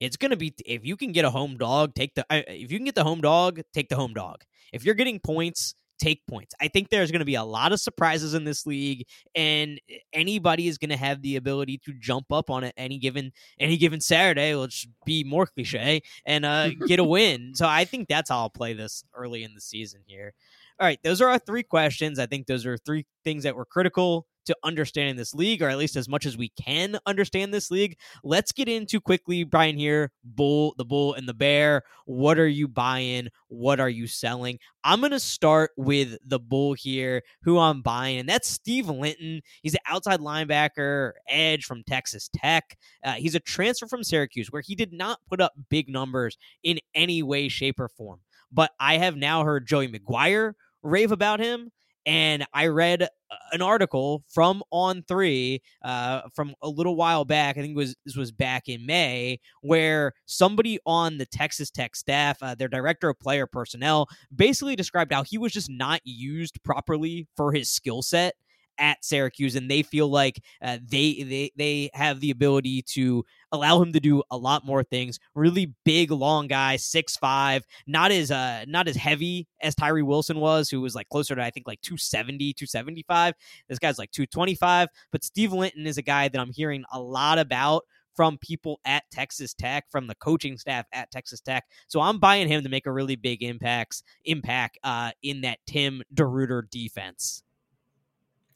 [0.00, 2.72] It's going to be if you can get a home dog, take the uh, if
[2.72, 4.44] you can get the home dog, take the home dog.
[4.72, 6.54] If you're getting points, take points.
[6.60, 9.80] I think there's going to be a lot of surprises in this league, and
[10.12, 13.76] anybody is going to have the ability to jump up on it any given any
[13.76, 14.54] given Saturday.
[14.54, 17.52] Let's be more cliche and uh, get a win.
[17.62, 20.32] So I think that's how I'll play this early in the season here.
[20.80, 22.18] All right, those are our three questions.
[22.18, 25.78] I think those are three things that were critical to understanding this league, or at
[25.78, 27.96] least as much as we can understand this league.
[28.24, 31.82] Let's get into quickly, Brian, here bull, the bull, and the bear.
[32.06, 33.28] What are you buying?
[33.48, 34.58] What are you selling?
[34.84, 39.42] I'm to start with the bull here, who I'm buying, and that's Steve Linton.
[39.62, 42.76] He's an outside linebacker, edge from Texas Tech.
[43.04, 46.78] Uh, he's a transfer from Syracuse, where he did not put up big numbers in
[46.94, 48.20] any way, shape, or form.
[48.50, 51.70] But I have now heard Joey McGuire rave about him
[52.06, 53.06] and I read uh,
[53.52, 57.56] an article from On Three uh, from a little while back.
[57.56, 61.96] I think it was this was back in May, where somebody on the Texas Tech
[61.96, 66.62] staff, uh, their director of player personnel, basically described how he was just not used
[66.62, 68.34] properly for his skill set
[68.78, 73.80] at Syracuse, and they feel like uh, they they they have the ability to allow
[73.80, 75.18] him to do a lot more things.
[75.34, 80.38] Really big, long guy, six five, not as uh not as heavy as Tyree Wilson
[80.38, 83.34] was, who was like closer to I think like 270, 275.
[83.68, 84.88] This guy's like 225.
[85.10, 89.04] But Steve Linton is a guy that I'm hearing a lot about from people at
[89.10, 91.64] Texas Tech, from the coaching staff at Texas Tech.
[91.88, 96.02] So I'm buying him to make a really big impacts impact uh, in that Tim
[96.14, 97.42] DeRuyter defense.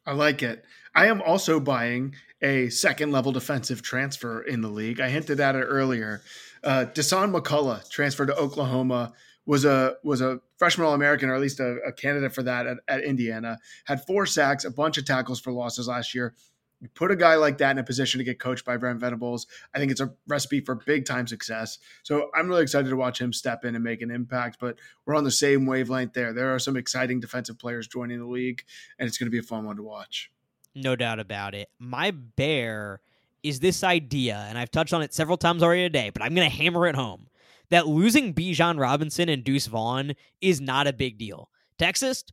[0.06, 0.64] I like it.
[0.94, 5.00] I am also buying a second level defensive transfer in the league.
[5.00, 6.22] I hinted at it earlier.
[6.62, 9.12] Uh, Dasan McCullough transferred to Oklahoma
[9.46, 12.66] was a was a freshman All American or at least a, a candidate for that
[12.66, 13.58] at, at Indiana.
[13.84, 16.34] Had four sacks, a bunch of tackles for losses last year.
[16.80, 19.46] You put a guy like that in a position to get coached by Brent Venables.
[19.74, 21.78] I think it's a recipe for big time success.
[22.02, 24.58] So I'm really excited to watch him step in and make an impact.
[24.60, 26.34] But we're on the same wavelength there.
[26.34, 28.62] There are some exciting defensive players joining the league,
[28.98, 30.30] and it's going to be a fun one to watch.
[30.74, 31.70] No doubt about it.
[31.78, 33.00] My bear
[33.42, 36.50] is this idea, and I've touched on it several times already today, but I'm going
[36.50, 37.28] to hammer it home
[37.70, 41.50] that losing Bijan Robinson and Deuce Vaughn is not a big deal.
[41.78, 42.24] Texas,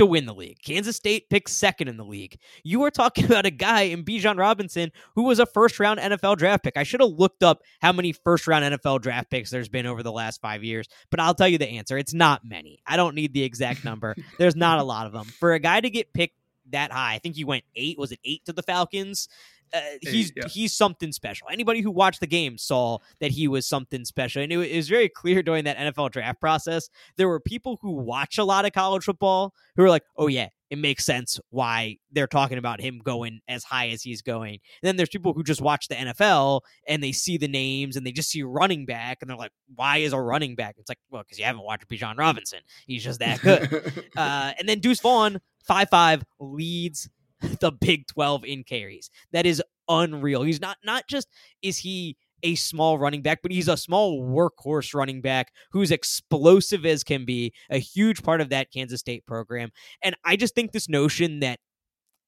[0.00, 0.58] to win the league.
[0.64, 2.38] Kansas State picks second in the league.
[2.64, 6.38] You are talking about a guy in Bijan Robinson who was a first round NFL
[6.38, 6.78] draft pick.
[6.78, 10.02] I should have looked up how many first round NFL draft picks there's been over
[10.02, 11.98] the last five years, but I'll tell you the answer.
[11.98, 12.78] It's not many.
[12.86, 14.16] I don't need the exact number.
[14.38, 15.26] there's not a lot of them.
[15.26, 16.36] For a guy to get picked
[16.70, 17.98] that high, I think he went eight.
[17.98, 19.28] Was it eight to the Falcons?
[19.72, 20.48] Uh, he's yeah.
[20.48, 21.48] he's something special.
[21.50, 24.88] Anybody who watched the game saw that he was something special, and it, it was
[24.88, 26.88] very clear during that NFL draft process.
[27.16, 30.48] There were people who watch a lot of college football who were like, "Oh yeah,
[30.70, 34.88] it makes sense why they're talking about him going as high as he's going." And
[34.88, 38.12] then there's people who just watch the NFL and they see the names and they
[38.12, 41.22] just see running back and they're like, "Why is a running back?" It's like, well,
[41.22, 42.60] because you haven't watched Bijan Robinson.
[42.86, 44.10] He's just that good.
[44.16, 47.08] uh, and then Deuce Vaughn, five five, leads
[47.60, 49.10] the Big 12 in carries.
[49.32, 50.42] That is unreal.
[50.42, 51.28] He's not not just
[51.62, 56.86] is he a small running back, but he's a small workhorse running back who's explosive
[56.86, 59.70] as can be, a huge part of that Kansas State program.
[60.02, 61.60] And I just think this notion that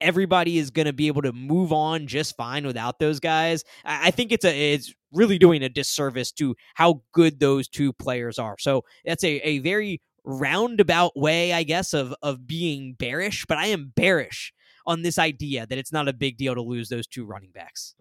[0.01, 3.65] everybody is going to be able to move on just fine without those guys.
[3.85, 8.39] I think it's a it's really doing a disservice to how good those two players
[8.39, 8.57] are.
[8.59, 13.67] So that's a, a very roundabout way, I guess, of of being bearish, but I
[13.67, 14.53] am bearish
[14.87, 17.95] on this idea that it's not a big deal to lose those two running backs.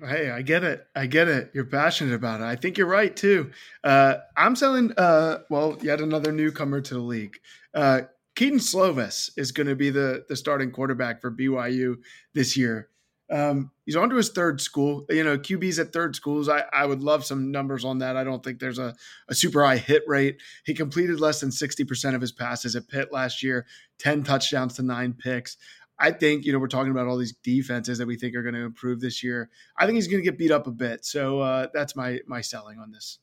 [0.00, 0.86] Hey, I get it.
[0.96, 1.50] I get it.
[1.54, 2.44] You're passionate about it.
[2.44, 3.52] I think you're right too.
[3.84, 4.92] Uh, I'm selling.
[4.96, 7.38] Uh, well, yet another newcomer to the league.
[7.72, 8.02] Uh,
[8.34, 11.98] Kedon Slovis is going to be the the starting quarterback for BYU
[12.34, 12.88] this year.
[13.30, 15.06] Um, he's on to his third school.
[15.08, 16.48] You know, QBs at third schools.
[16.48, 18.16] I, I would love some numbers on that.
[18.16, 18.94] I don't think there's a,
[19.28, 20.36] a super high hit rate.
[20.64, 23.66] He completed less than 60% of his passes at Pitt last year,
[24.00, 25.56] 10 touchdowns to nine picks.
[26.02, 28.56] I think, you know, we're talking about all these defenses that we think are going
[28.56, 29.50] to improve this year.
[29.78, 31.04] I think he's going to get beat up a bit.
[31.04, 33.18] So uh, that's my my selling on this.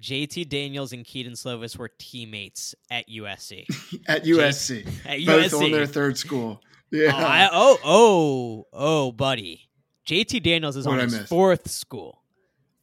[0.00, 3.64] JT Daniels and Kedon Slovis were teammates at USC.
[4.08, 4.84] at USC.
[4.84, 5.50] J- at USC.
[5.52, 6.60] Both on their third school.
[6.90, 7.12] Yeah.
[7.14, 9.68] Oh, I, oh, oh, oh, buddy.
[10.06, 12.22] JT Daniels is what on his fourth school.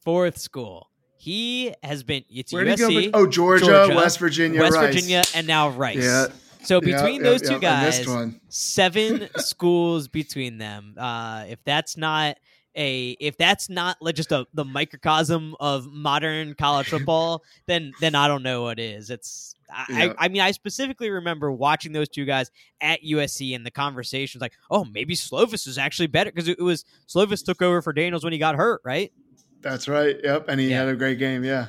[0.00, 0.90] Fourth school.
[1.16, 2.24] He has been.
[2.28, 3.10] It's Where USC.
[3.14, 4.94] oh, Georgia, Georgia, West Virginia, West Rice.
[4.94, 5.96] Virginia, and now Rice.
[6.02, 6.26] Yeah.
[6.64, 8.06] So between those two guys,
[8.48, 10.94] seven schools between them.
[10.98, 12.38] Uh, if that's not
[12.76, 18.14] a if that's not like just a the microcosm of modern college football, then then
[18.14, 19.10] I don't know what is.
[19.10, 22.50] It's I, I mean I specifically remember watching those two guys
[22.80, 26.84] at USC and the conversations like, oh maybe Slovis is actually better because it was
[27.08, 29.12] Slovis took over for Daniels when he got hurt, right?
[29.60, 30.16] That's right.
[30.22, 30.80] Yep, and he yeah.
[30.80, 31.42] had a great game.
[31.42, 31.68] Yeah,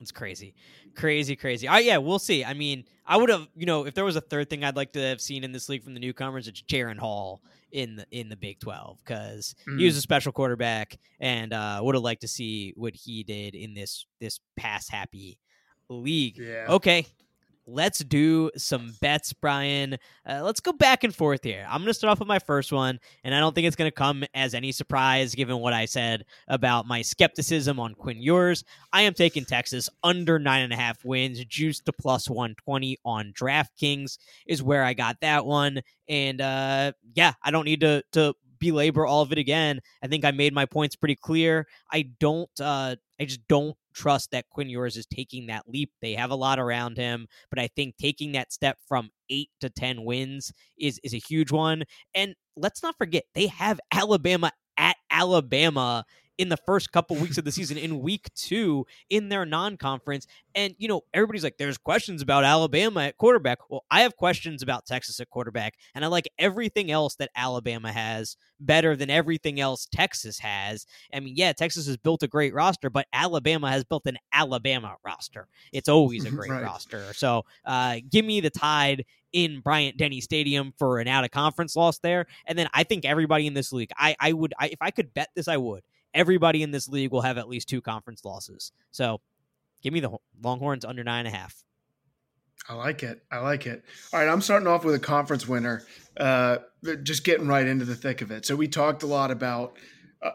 [0.00, 0.54] it's crazy.
[0.94, 1.68] Crazy, crazy.
[1.68, 2.44] Oh, yeah, we'll see.
[2.44, 4.92] I mean, I would have, you know, if there was a third thing I'd like
[4.92, 7.42] to have seen in this league from the newcomers, it's Jaren Hall
[7.72, 9.80] in the in the Big Twelve because mm.
[9.80, 10.02] he was a mm.
[10.02, 14.38] special quarterback, and uh, would have liked to see what he did in this this
[14.56, 15.38] pass happy
[15.88, 16.38] league.
[16.38, 16.66] Yeah.
[16.68, 17.04] Okay,
[17.70, 19.94] let's do some bets, Brian.
[20.28, 21.66] Uh, let's go back and forth here.
[21.68, 23.90] I'm going to start off with my first one, and I don't think it's going
[23.90, 28.64] to come as any surprise given what I said about my skepticism on Quinn Ewers.
[28.92, 33.32] I am taking Texas under nine and a half wins, juiced to plus 120 on
[33.32, 35.80] DraftKings is where I got that one.
[36.08, 39.80] And uh, yeah, I don't need to to belabor all of it again.
[40.02, 41.66] I think I made my points pretty clear.
[41.92, 42.50] I don't.
[42.60, 45.90] Uh, I just don't trust that Quinn Ewers is taking that leap.
[46.00, 49.70] They have a lot around him, but I think taking that step from eight to
[49.70, 51.84] ten wins is is a huge one.
[52.14, 56.04] And let's not forget they have Alabama at Alabama
[56.38, 60.26] in the first couple weeks of the season in week two in their non-conference.
[60.54, 64.62] And you know, everybody's like, "There's questions about Alabama at quarterback." Well, I have questions
[64.62, 69.60] about Texas at quarterback, and I like everything else that Alabama has better than everything
[69.60, 70.86] else Texas has.
[71.14, 74.96] I mean, yeah, Texas has built a great roster, but Alabama has built an Alabama
[75.04, 75.48] roster.
[75.72, 76.62] It's always a great right.
[76.62, 77.12] roster.
[77.14, 81.76] So, uh, give me the Tide in Bryant Denny Stadium for an out of conference
[81.76, 82.26] loss there.
[82.46, 85.14] And then I think everybody in this league, I, I would, I, if I could
[85.14, 85.82] bet this, I would.
[86.12, 88.72] Everybody in this league will have at least two conference losses.
[88.90, 89.20] So
[89.82, 90.10] give me the
[90.42, 91.64] Longhorns under nine and a half.
[92.68, 93.22] I like it.
[93.30, 93.84] I like it.
[94.12, 95.82] All right, I'm starting off with a conference winner.
[96.16, 96.58] Uh,
[97.02, 98.44] just getting right into the thick of it.
[98.44, 99.76] So we talked a lot about
[100.22, 100.30] uh,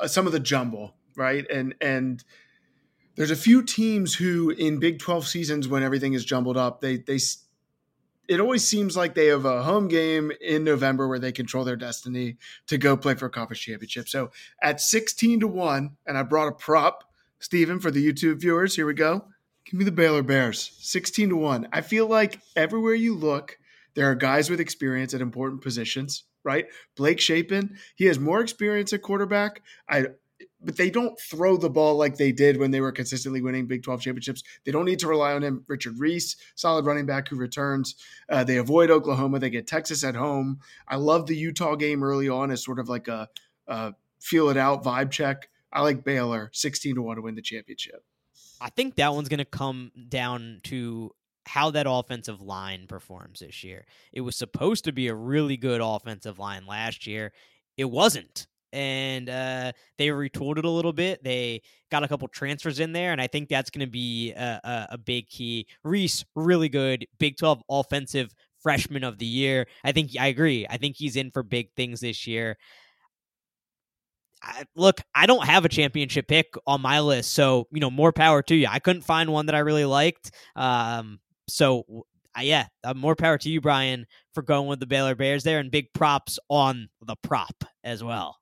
[0.00, 1.44] uh, some of the jumble, right?
[1.50, 2.24] And and
[3.16, 6.96] there's a few teams who in Big 12 seasons when everything is jumbled up, they
[6.96, 7.18] they
[8.28, 11.76] it always seems like they have a home game in November where they control their
[11.76, 14.08] destiny to go play for a conference championship.
[14.08, 14.30] So
[14.62, 17.04] at 16 to 1, and I brought a prop,
[17.38, 18.76] Steven, for the YouTube viewers.
[18.76, 19.26] Here we go.
[19.64, 21.68] Give me the Baylor Bears, 16 to 1.
[21.72, 23.58] I feel like everywhere you look,
[23.94, 26.66] there are guys with experience at important positions, right?
[26.96, 29.62] Blake Shapen, he has more experience at quarterback.
[29.88, 30.06] I
[30.66, 33.84] but they don't throw the ball like they did when they were consistently winning Big
[33.84, 34.42] 12 championships.
[34.64, 35.64] They don't need to rely on him.
[35.68, 37.94] Richard Reese, solid running back who returns.
[38.28, 39.38] Uh, they avoid Oklahoma.
[39.38, 40.58] They get Texas at home.
[40.88, 43.28] I love the Utah game early on as sort of like a,
[43.68, 45.48] a feel it out vibe check.
[45.72, 48.04] I like Baylor 16 to 1 to win the championship.
[48.60, 51.12] I think that one's going to come down to
[51.46, 53.86] how that offensive line performs this year.
[54.12, 57.32] It was supposed to be a really good offensive line last year.
[57.76, 61.22] It wasn't and uh, they retooled it a little bit.
[61.22, 64.60] They got a couple transfers in there, and I think that's going to be a,
[64.62, 65.66] a, a, big key.
[65.84, 69.66] Reese, really good Big 12 offensive freshman of the year.
[69.84, 70.66] I think I agree.
[70.68, 72.56] I think he's in for big things this year.
[74.42, 78.12] I, look, I don't have a championship pick on my list, so you know more
[78.12, 78.66] power to you.
[78.70, 80.32] I couldn't find one that I really liked.
[80.54, 82.04] Um, so
[82.36, 85.58] uh, yeah, uh, more power to you, Brian, for going with the Baylor Bears there,
[85.58, 88.36] and big props on the prop as well.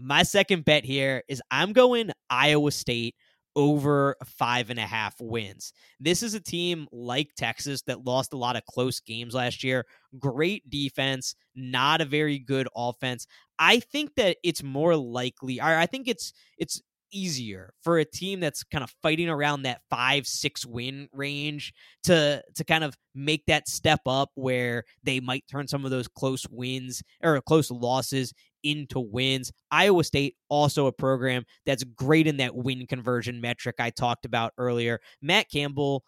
[0.00, 3.14] My second bet here is I'm going Iowa State
[3.54, 5.72] over five and a half wins.
[5.98, 9.84] This is a team like Texas that lost a lot of close games last year.
[10.18, 13.26] Great defense, not a very good offense.
[13.58, 16.80] I think that it's more likely, I think it's it's
[17.12, 21.72] easier for a team that's kind of fighting around that five six win range
[22.04, 26.08] to to kind of make that step up where they might turn some of those
[26.08, 28.32] close wins or close losses
[28.62, 29.52] into wins.
[29.70, 34.52] Iowa State, also a program that's great in that win conversion metric I talked about
[34.58, 35.00] earlier.
[35.22, 36.04] Matt Campbell,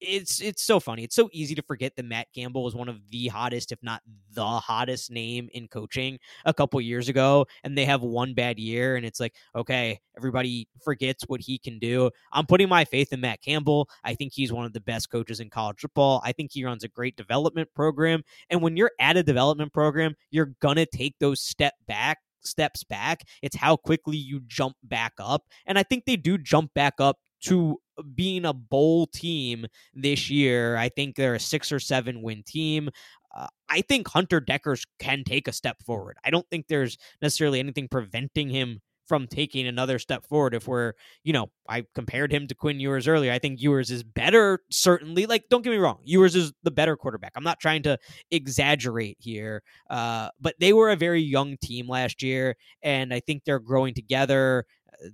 [0.00, 1.04] it's it's so funny.
[1.04, 4.02] It's so easy to forget that Matt Campbell was one of the hottest, if not
[4.32, 8.96] the hottest name in coaching a couple years ago, and they have one bad year,
[8.96, 12.10] and it's like, okay, everybody forgets what he can do.
[12.32, 13.88] I'm putting my faith in Matt Campbell.
[14.04, 16.20] I think he's one of the best coaches in college football.
[16.24, 20.14] I think he runs a great development program, and when you're at a development program,
[20.30, 23.24] you're gonna take those step back steps back.
[23.42, 25.46] It's how quickly you jump back up.
[25.66, 27.80] And I think they do jump back up to
[28.14, 30.76] being a bowl team this year.
[30.76, 32.90] I think they're a six or seven win team.
[33.34, 36.16] Uh, I think Hunter Dekkers can take a step forward.
[36.24, 40.54] I don't think there's necessarily anything preventing him from taking another step forward.
[40.54, 43.32] If we're, you know, I compared him to Quinn Ewers earlier.
[43.32, 45.26] I think Ewers is better, certainly.
[45.26, 47.32] Like, don't get me wrong, Ewers is the better quarterback.
[47.36, 47.98] I'm not trying to
[48.30, 53.44] exaggerate here, uh, but they were a very young team last year, and I think
[53.44, 54.64] they're growing together.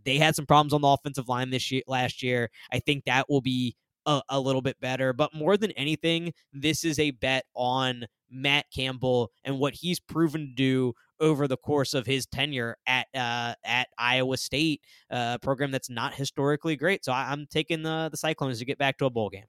[0.05, 2.51] They had some problems on the offensive line this year, last year.
[2.72, 3.76] I think that will be
[4.07, 5.12] a, a, little bit better.
[5.12, 10.49] But more than anything, this is a bet on Matt Campbell and what he's proven
[10.49, 15.39] to do over the course of his tenure at uh, at Iowa State, a uh,
[15.39, 17.05] program that's not historically great.
[17.05, 19.45] So I, am taking the the Cyclones to get back to a bowl game.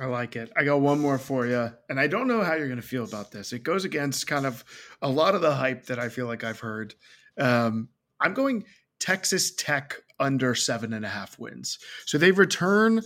[0.00, 0.50] I like it.
[0.56, 3.04] I got one more for you, and I don't know how you're going to feel
[3.04, 3.52] about this.
[3.52, 4.64] It goes against kind of
[5.02, 6.94] a lot of the hype that I feel like I've heard.
[7.38, 8.64] Um, I'm going
[9.02, 11.80] Texas Tech under seven and a half wins.
[12.06, 13.02] So they return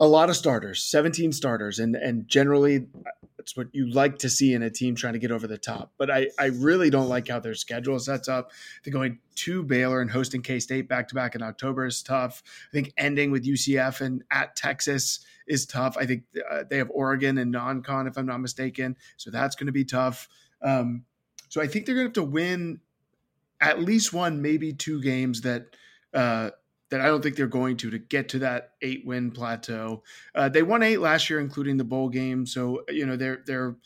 [0.00, 2.88] a lot of starters, 17 starters, and and generally
[3.36, 5.92] that's what you like to see in a team trying to get over the top.
[5.96, 8.50] But I, I really don't like how their schedule sets up.
[8.82, 12.42] They're going to Baylor and hosting K State back to back in October is tough.
[12.68, 15.96] I think ending with UCF and at Texas is tough.
[15.96, 18.96] I think uh, they have Oregon and non con, if I'm not mistaken.
[19.16, 20.28] So that's going to be tough.
[20.62, 21.04] Um,
[21.48, 22.80] so I think they're going to have to win
[23.60, 25.66] at least one, maybe two games that
[26.14, 26.50] uh,
[26.90, 30.02] that I don't think they're going to to get to that eight win plateau.
[30.34, 33.76] Uh, they won eight last year, including the bowl game, so you know they're they're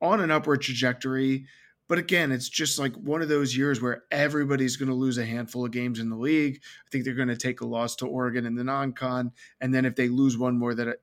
[0.00, 1.46] on an upward trajectory.
[1.88, 5.24] But again, it's just like one of those years where everybody's going to lose a
[5.24, 6.60] handful of games in the league.
[6.84, 9.84] I think they're going to take a loss to Oregon in the non-con, and then
[9.84, 10.98] if they lose one more that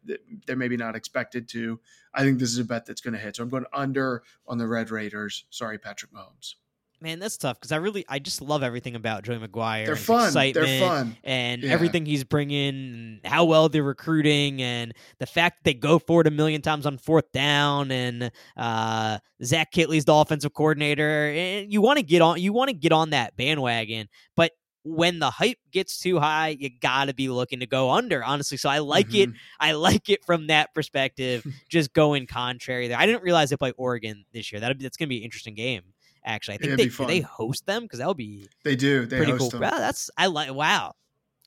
[0.46, 1.80] they're maybe not expected to,
[2.14, 3.38] I think this is a bet that's going to hit.
[3.38, 5.46] So I'm going under on the Red Raiders.
[5.50, 6.56] Sorry, Patrick Mahomes
[7.04, 9.86] man, that's tough because I really, I just love everything about Joey McGuire.
[9.86, 10.34] They're fun.
[10.34, 11.72] They're fun, and yeah.
[11.72, 16.28] everything he's bringing, how well they're recruiting, and the fact that they go for it
[16.28, 21.30] a million times on fourth down, and uh, Zach Kittley's the offensive coordinator.
[21.30, 24.54] And you want to get on, you want to get on that bandwagon, but
[24.86, 28.58] when the hype gets too high, you got to be looking to go under, honestly.
[28.58, 29.32] So I like mm-hmm.
[29.32, 29.38] it.
[29.60, 32.98] I like it from that perspective, just going contrary there.
[32.98, 34.60] I didn't realize they play Oregon this year.
[34.60, 35.84] That that's going to be an interesting game.
[36.26, 39.38] Actually, I think they they host them because that would be they do they pretty
[39.38, 39.52] cool.
[39.54, 40.54] Wow, that's I like.
[40.54, 40.94] Wow,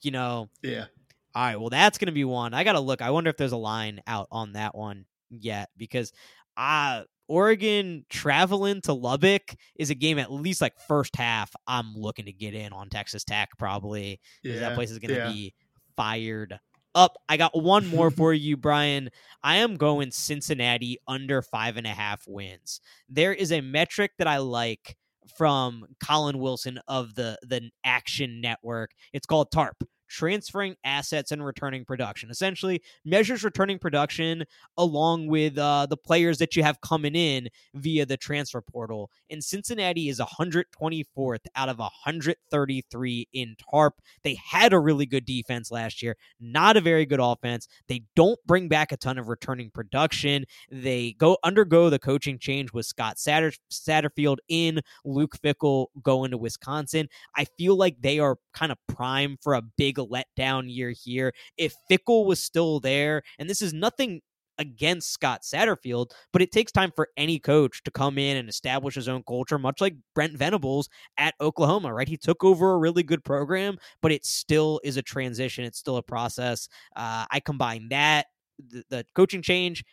[0.03, 0.49] you know.
[0.63, 0.87] Yeah.
[1.35, 1.61] All right.
[1.61, 2.55] Well, that's going to be one.
[2.55, 3.03] I got to look.
[3.03, 6.13] I wonder if there's a line out on that one yet because
[6.57, 11.51] uh Oregon traveling to Lubbock is a game at least like first half.
[11.67, 15.15] I'm looking to get in on Texas Tech probably because yeah, that place is going
[15.15, 15.33] to yeah.
[15.33, 15.55] be
[15.97, 16.59] fired
[16.97, 17.17] up.
[17.29, 19.11] I got one more for you, Brian.
[19.45, 22.81] I am going Cincinnati under five and a half wins.
[23.09, 24.97] There is a metric that I like
[25.37, 28.91] from Collin Wilson of the the Action Network.
[29.13, 29.77] It's called TARP
[30.09, 32.31] transferring assets and returning production.
[32.31, 34.45] Essentially, measures returning production
[34.79, 39.11] along with uh, the players that you have coming in via the transfer portal.
[39.31, 43.93] And Cincinnati is 124th out of 133 in TARP.
[44.23, 47.69] They had a really good defense last year, not a very good offense.
[47.89, 50.45] They don't bring back a ton of returning production.
[50.71, 56.39] They go undergo the coaching change with Scott Satter- Satterfield in, Luke Fickell going to
[56.39, 57.09] Wisconsin.
[57.37, 61.33] I feel like they are kind of prime for a big big letdown year here.
[61.57, 64.21] If Fickell was still there, and this is nothing
[64.59, 68.95] against Scott Satterfield, but it takes time for any coach to come in and establish
[68.95, 70.89] his own culture, much like Brent Venables
[71.19, 72.09] at Oklahoma, right?
[72.09, 75.65] He took over a really good program, but it still is a transition.
[75.65, 76.69] It's still a process.
[76.95, 78.27] Uh, I combine that,
[78.59, 79.85] the, the coaching change,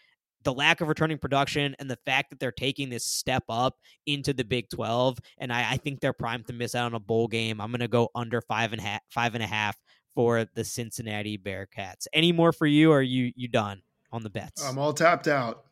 [0.43, 3.75] the lack of returning production and the fact that they're taking this step up
[4.05, 6.99] into the Big 12, and I, I think they're primed to miss out on a
[6.99, 7.61] bowl game.
[7.61, 9.77] I'm going to go under five and a half, five and a half
[10.15, 12.07] for the Cincinnati Bearcats.
[12.13, 12.91] Any more for you?
[12.91, 14.63] Or are you you done on the bets?
[14.63, 15.65] I'm all tapped out.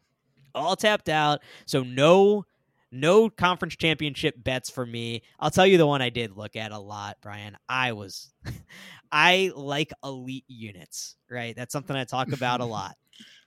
[0.53, 1.41] All tapped out.
[1.65, 2.45] So no
[2.91, 5.23] no conference championship bets for me.
[5.39, 7.57] I'll tell you the one I did look at a lot, Brian.
[7.69, 8.33] I was
[9.11, 11.55] I like elite units, right?
[11.55, 12.95] That's something I talk about a lot.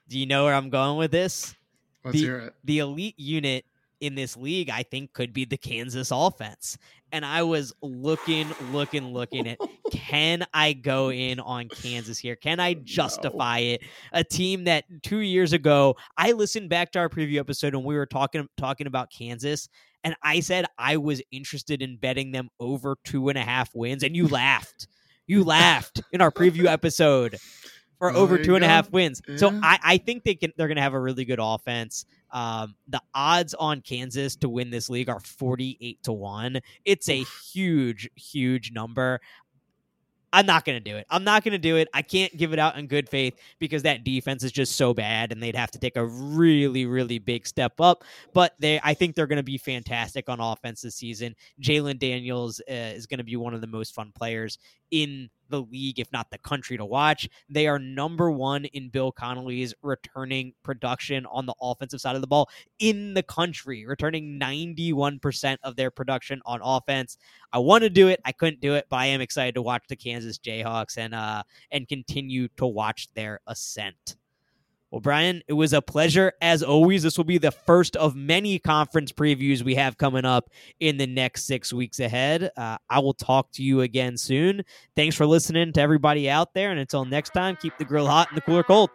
[0.07, 1.55] Do you know where I'm going with this?
[2.03, 2.53] Let's the, hear it.
[2.63, 3.65] The elite unit
[3.99, 6.77] in this league, I think, could be the Kansas offense.
[7.11, 9.59] And I was looking, looking, looking at
[9.91, 12.35] can I go in on Kansas here?
[12.35, 13.65] Can I justify no.
[13.65, 13.81] it?
[14.11, 17.95] A team that two years ago, I listened back to our preview episode and we
[17.95, 19.69] were talking talking about Kansas,
[20.03, 24.03] and I said I was interested in betting them over two and a half wins,
[24.03, 24.87] and you laughed.
[25.27, 27.37] You laughed in our preview episode
[27.97, 29.21] for over two and a half wins.
[29.27, 29.37] Yeah.
[29.37, 32.05] So I, I think they can they're gonna have a really good offense.
[32.35, 36.59] Um, the odds on Kansas to win this league are 48 to 1.
[36.83, 37.23] It's a
[37.53, 39.21] huge, huge number.
[40.33, 41.07] I'm not going to do it.
[41.09, 41.87] I'm not going to do it.
[41.93, 45.31] I can't give it out in good faith because that defense is just so bad
[45.31, 48.03] and they'd have to take a really, really big step up.
[48.33, 51.37] But they, I think they're going to be fantastic on offense this season.
[51.61, 54.57] Jalon Daniels uh, is going to be one of the most fun players
[54.95, 57.27] in the league, if not the country, to watch.
[57.49, 62.27] They are number one in Bill Connelly's returning production on the offensive side of the
[62.27, 67.17] ball in the country, returning 91% of their production on offense.
[67.51, 68.21] I want to do it.
[68.23, 71.43] I couldn't do it, but I am excited to watch the Kansas Jayhawks and uh
[71.71, 74.15] and continue to watch their ascent.
[74.95, 77.03] Well, Brian, it was a pleasure as always.
[77.03, 81.05] This will be the first of many conference previews we have coming up in the
[81.05, 82.49] next six weeks ahead.
[82.55, 84.63] Uh, I will talk to you again soon.
[84.95, 86.71] Thanks for listening to everybody out there.
[86.71, 88.89] And until next time, keep the grill hot and the cooler cold.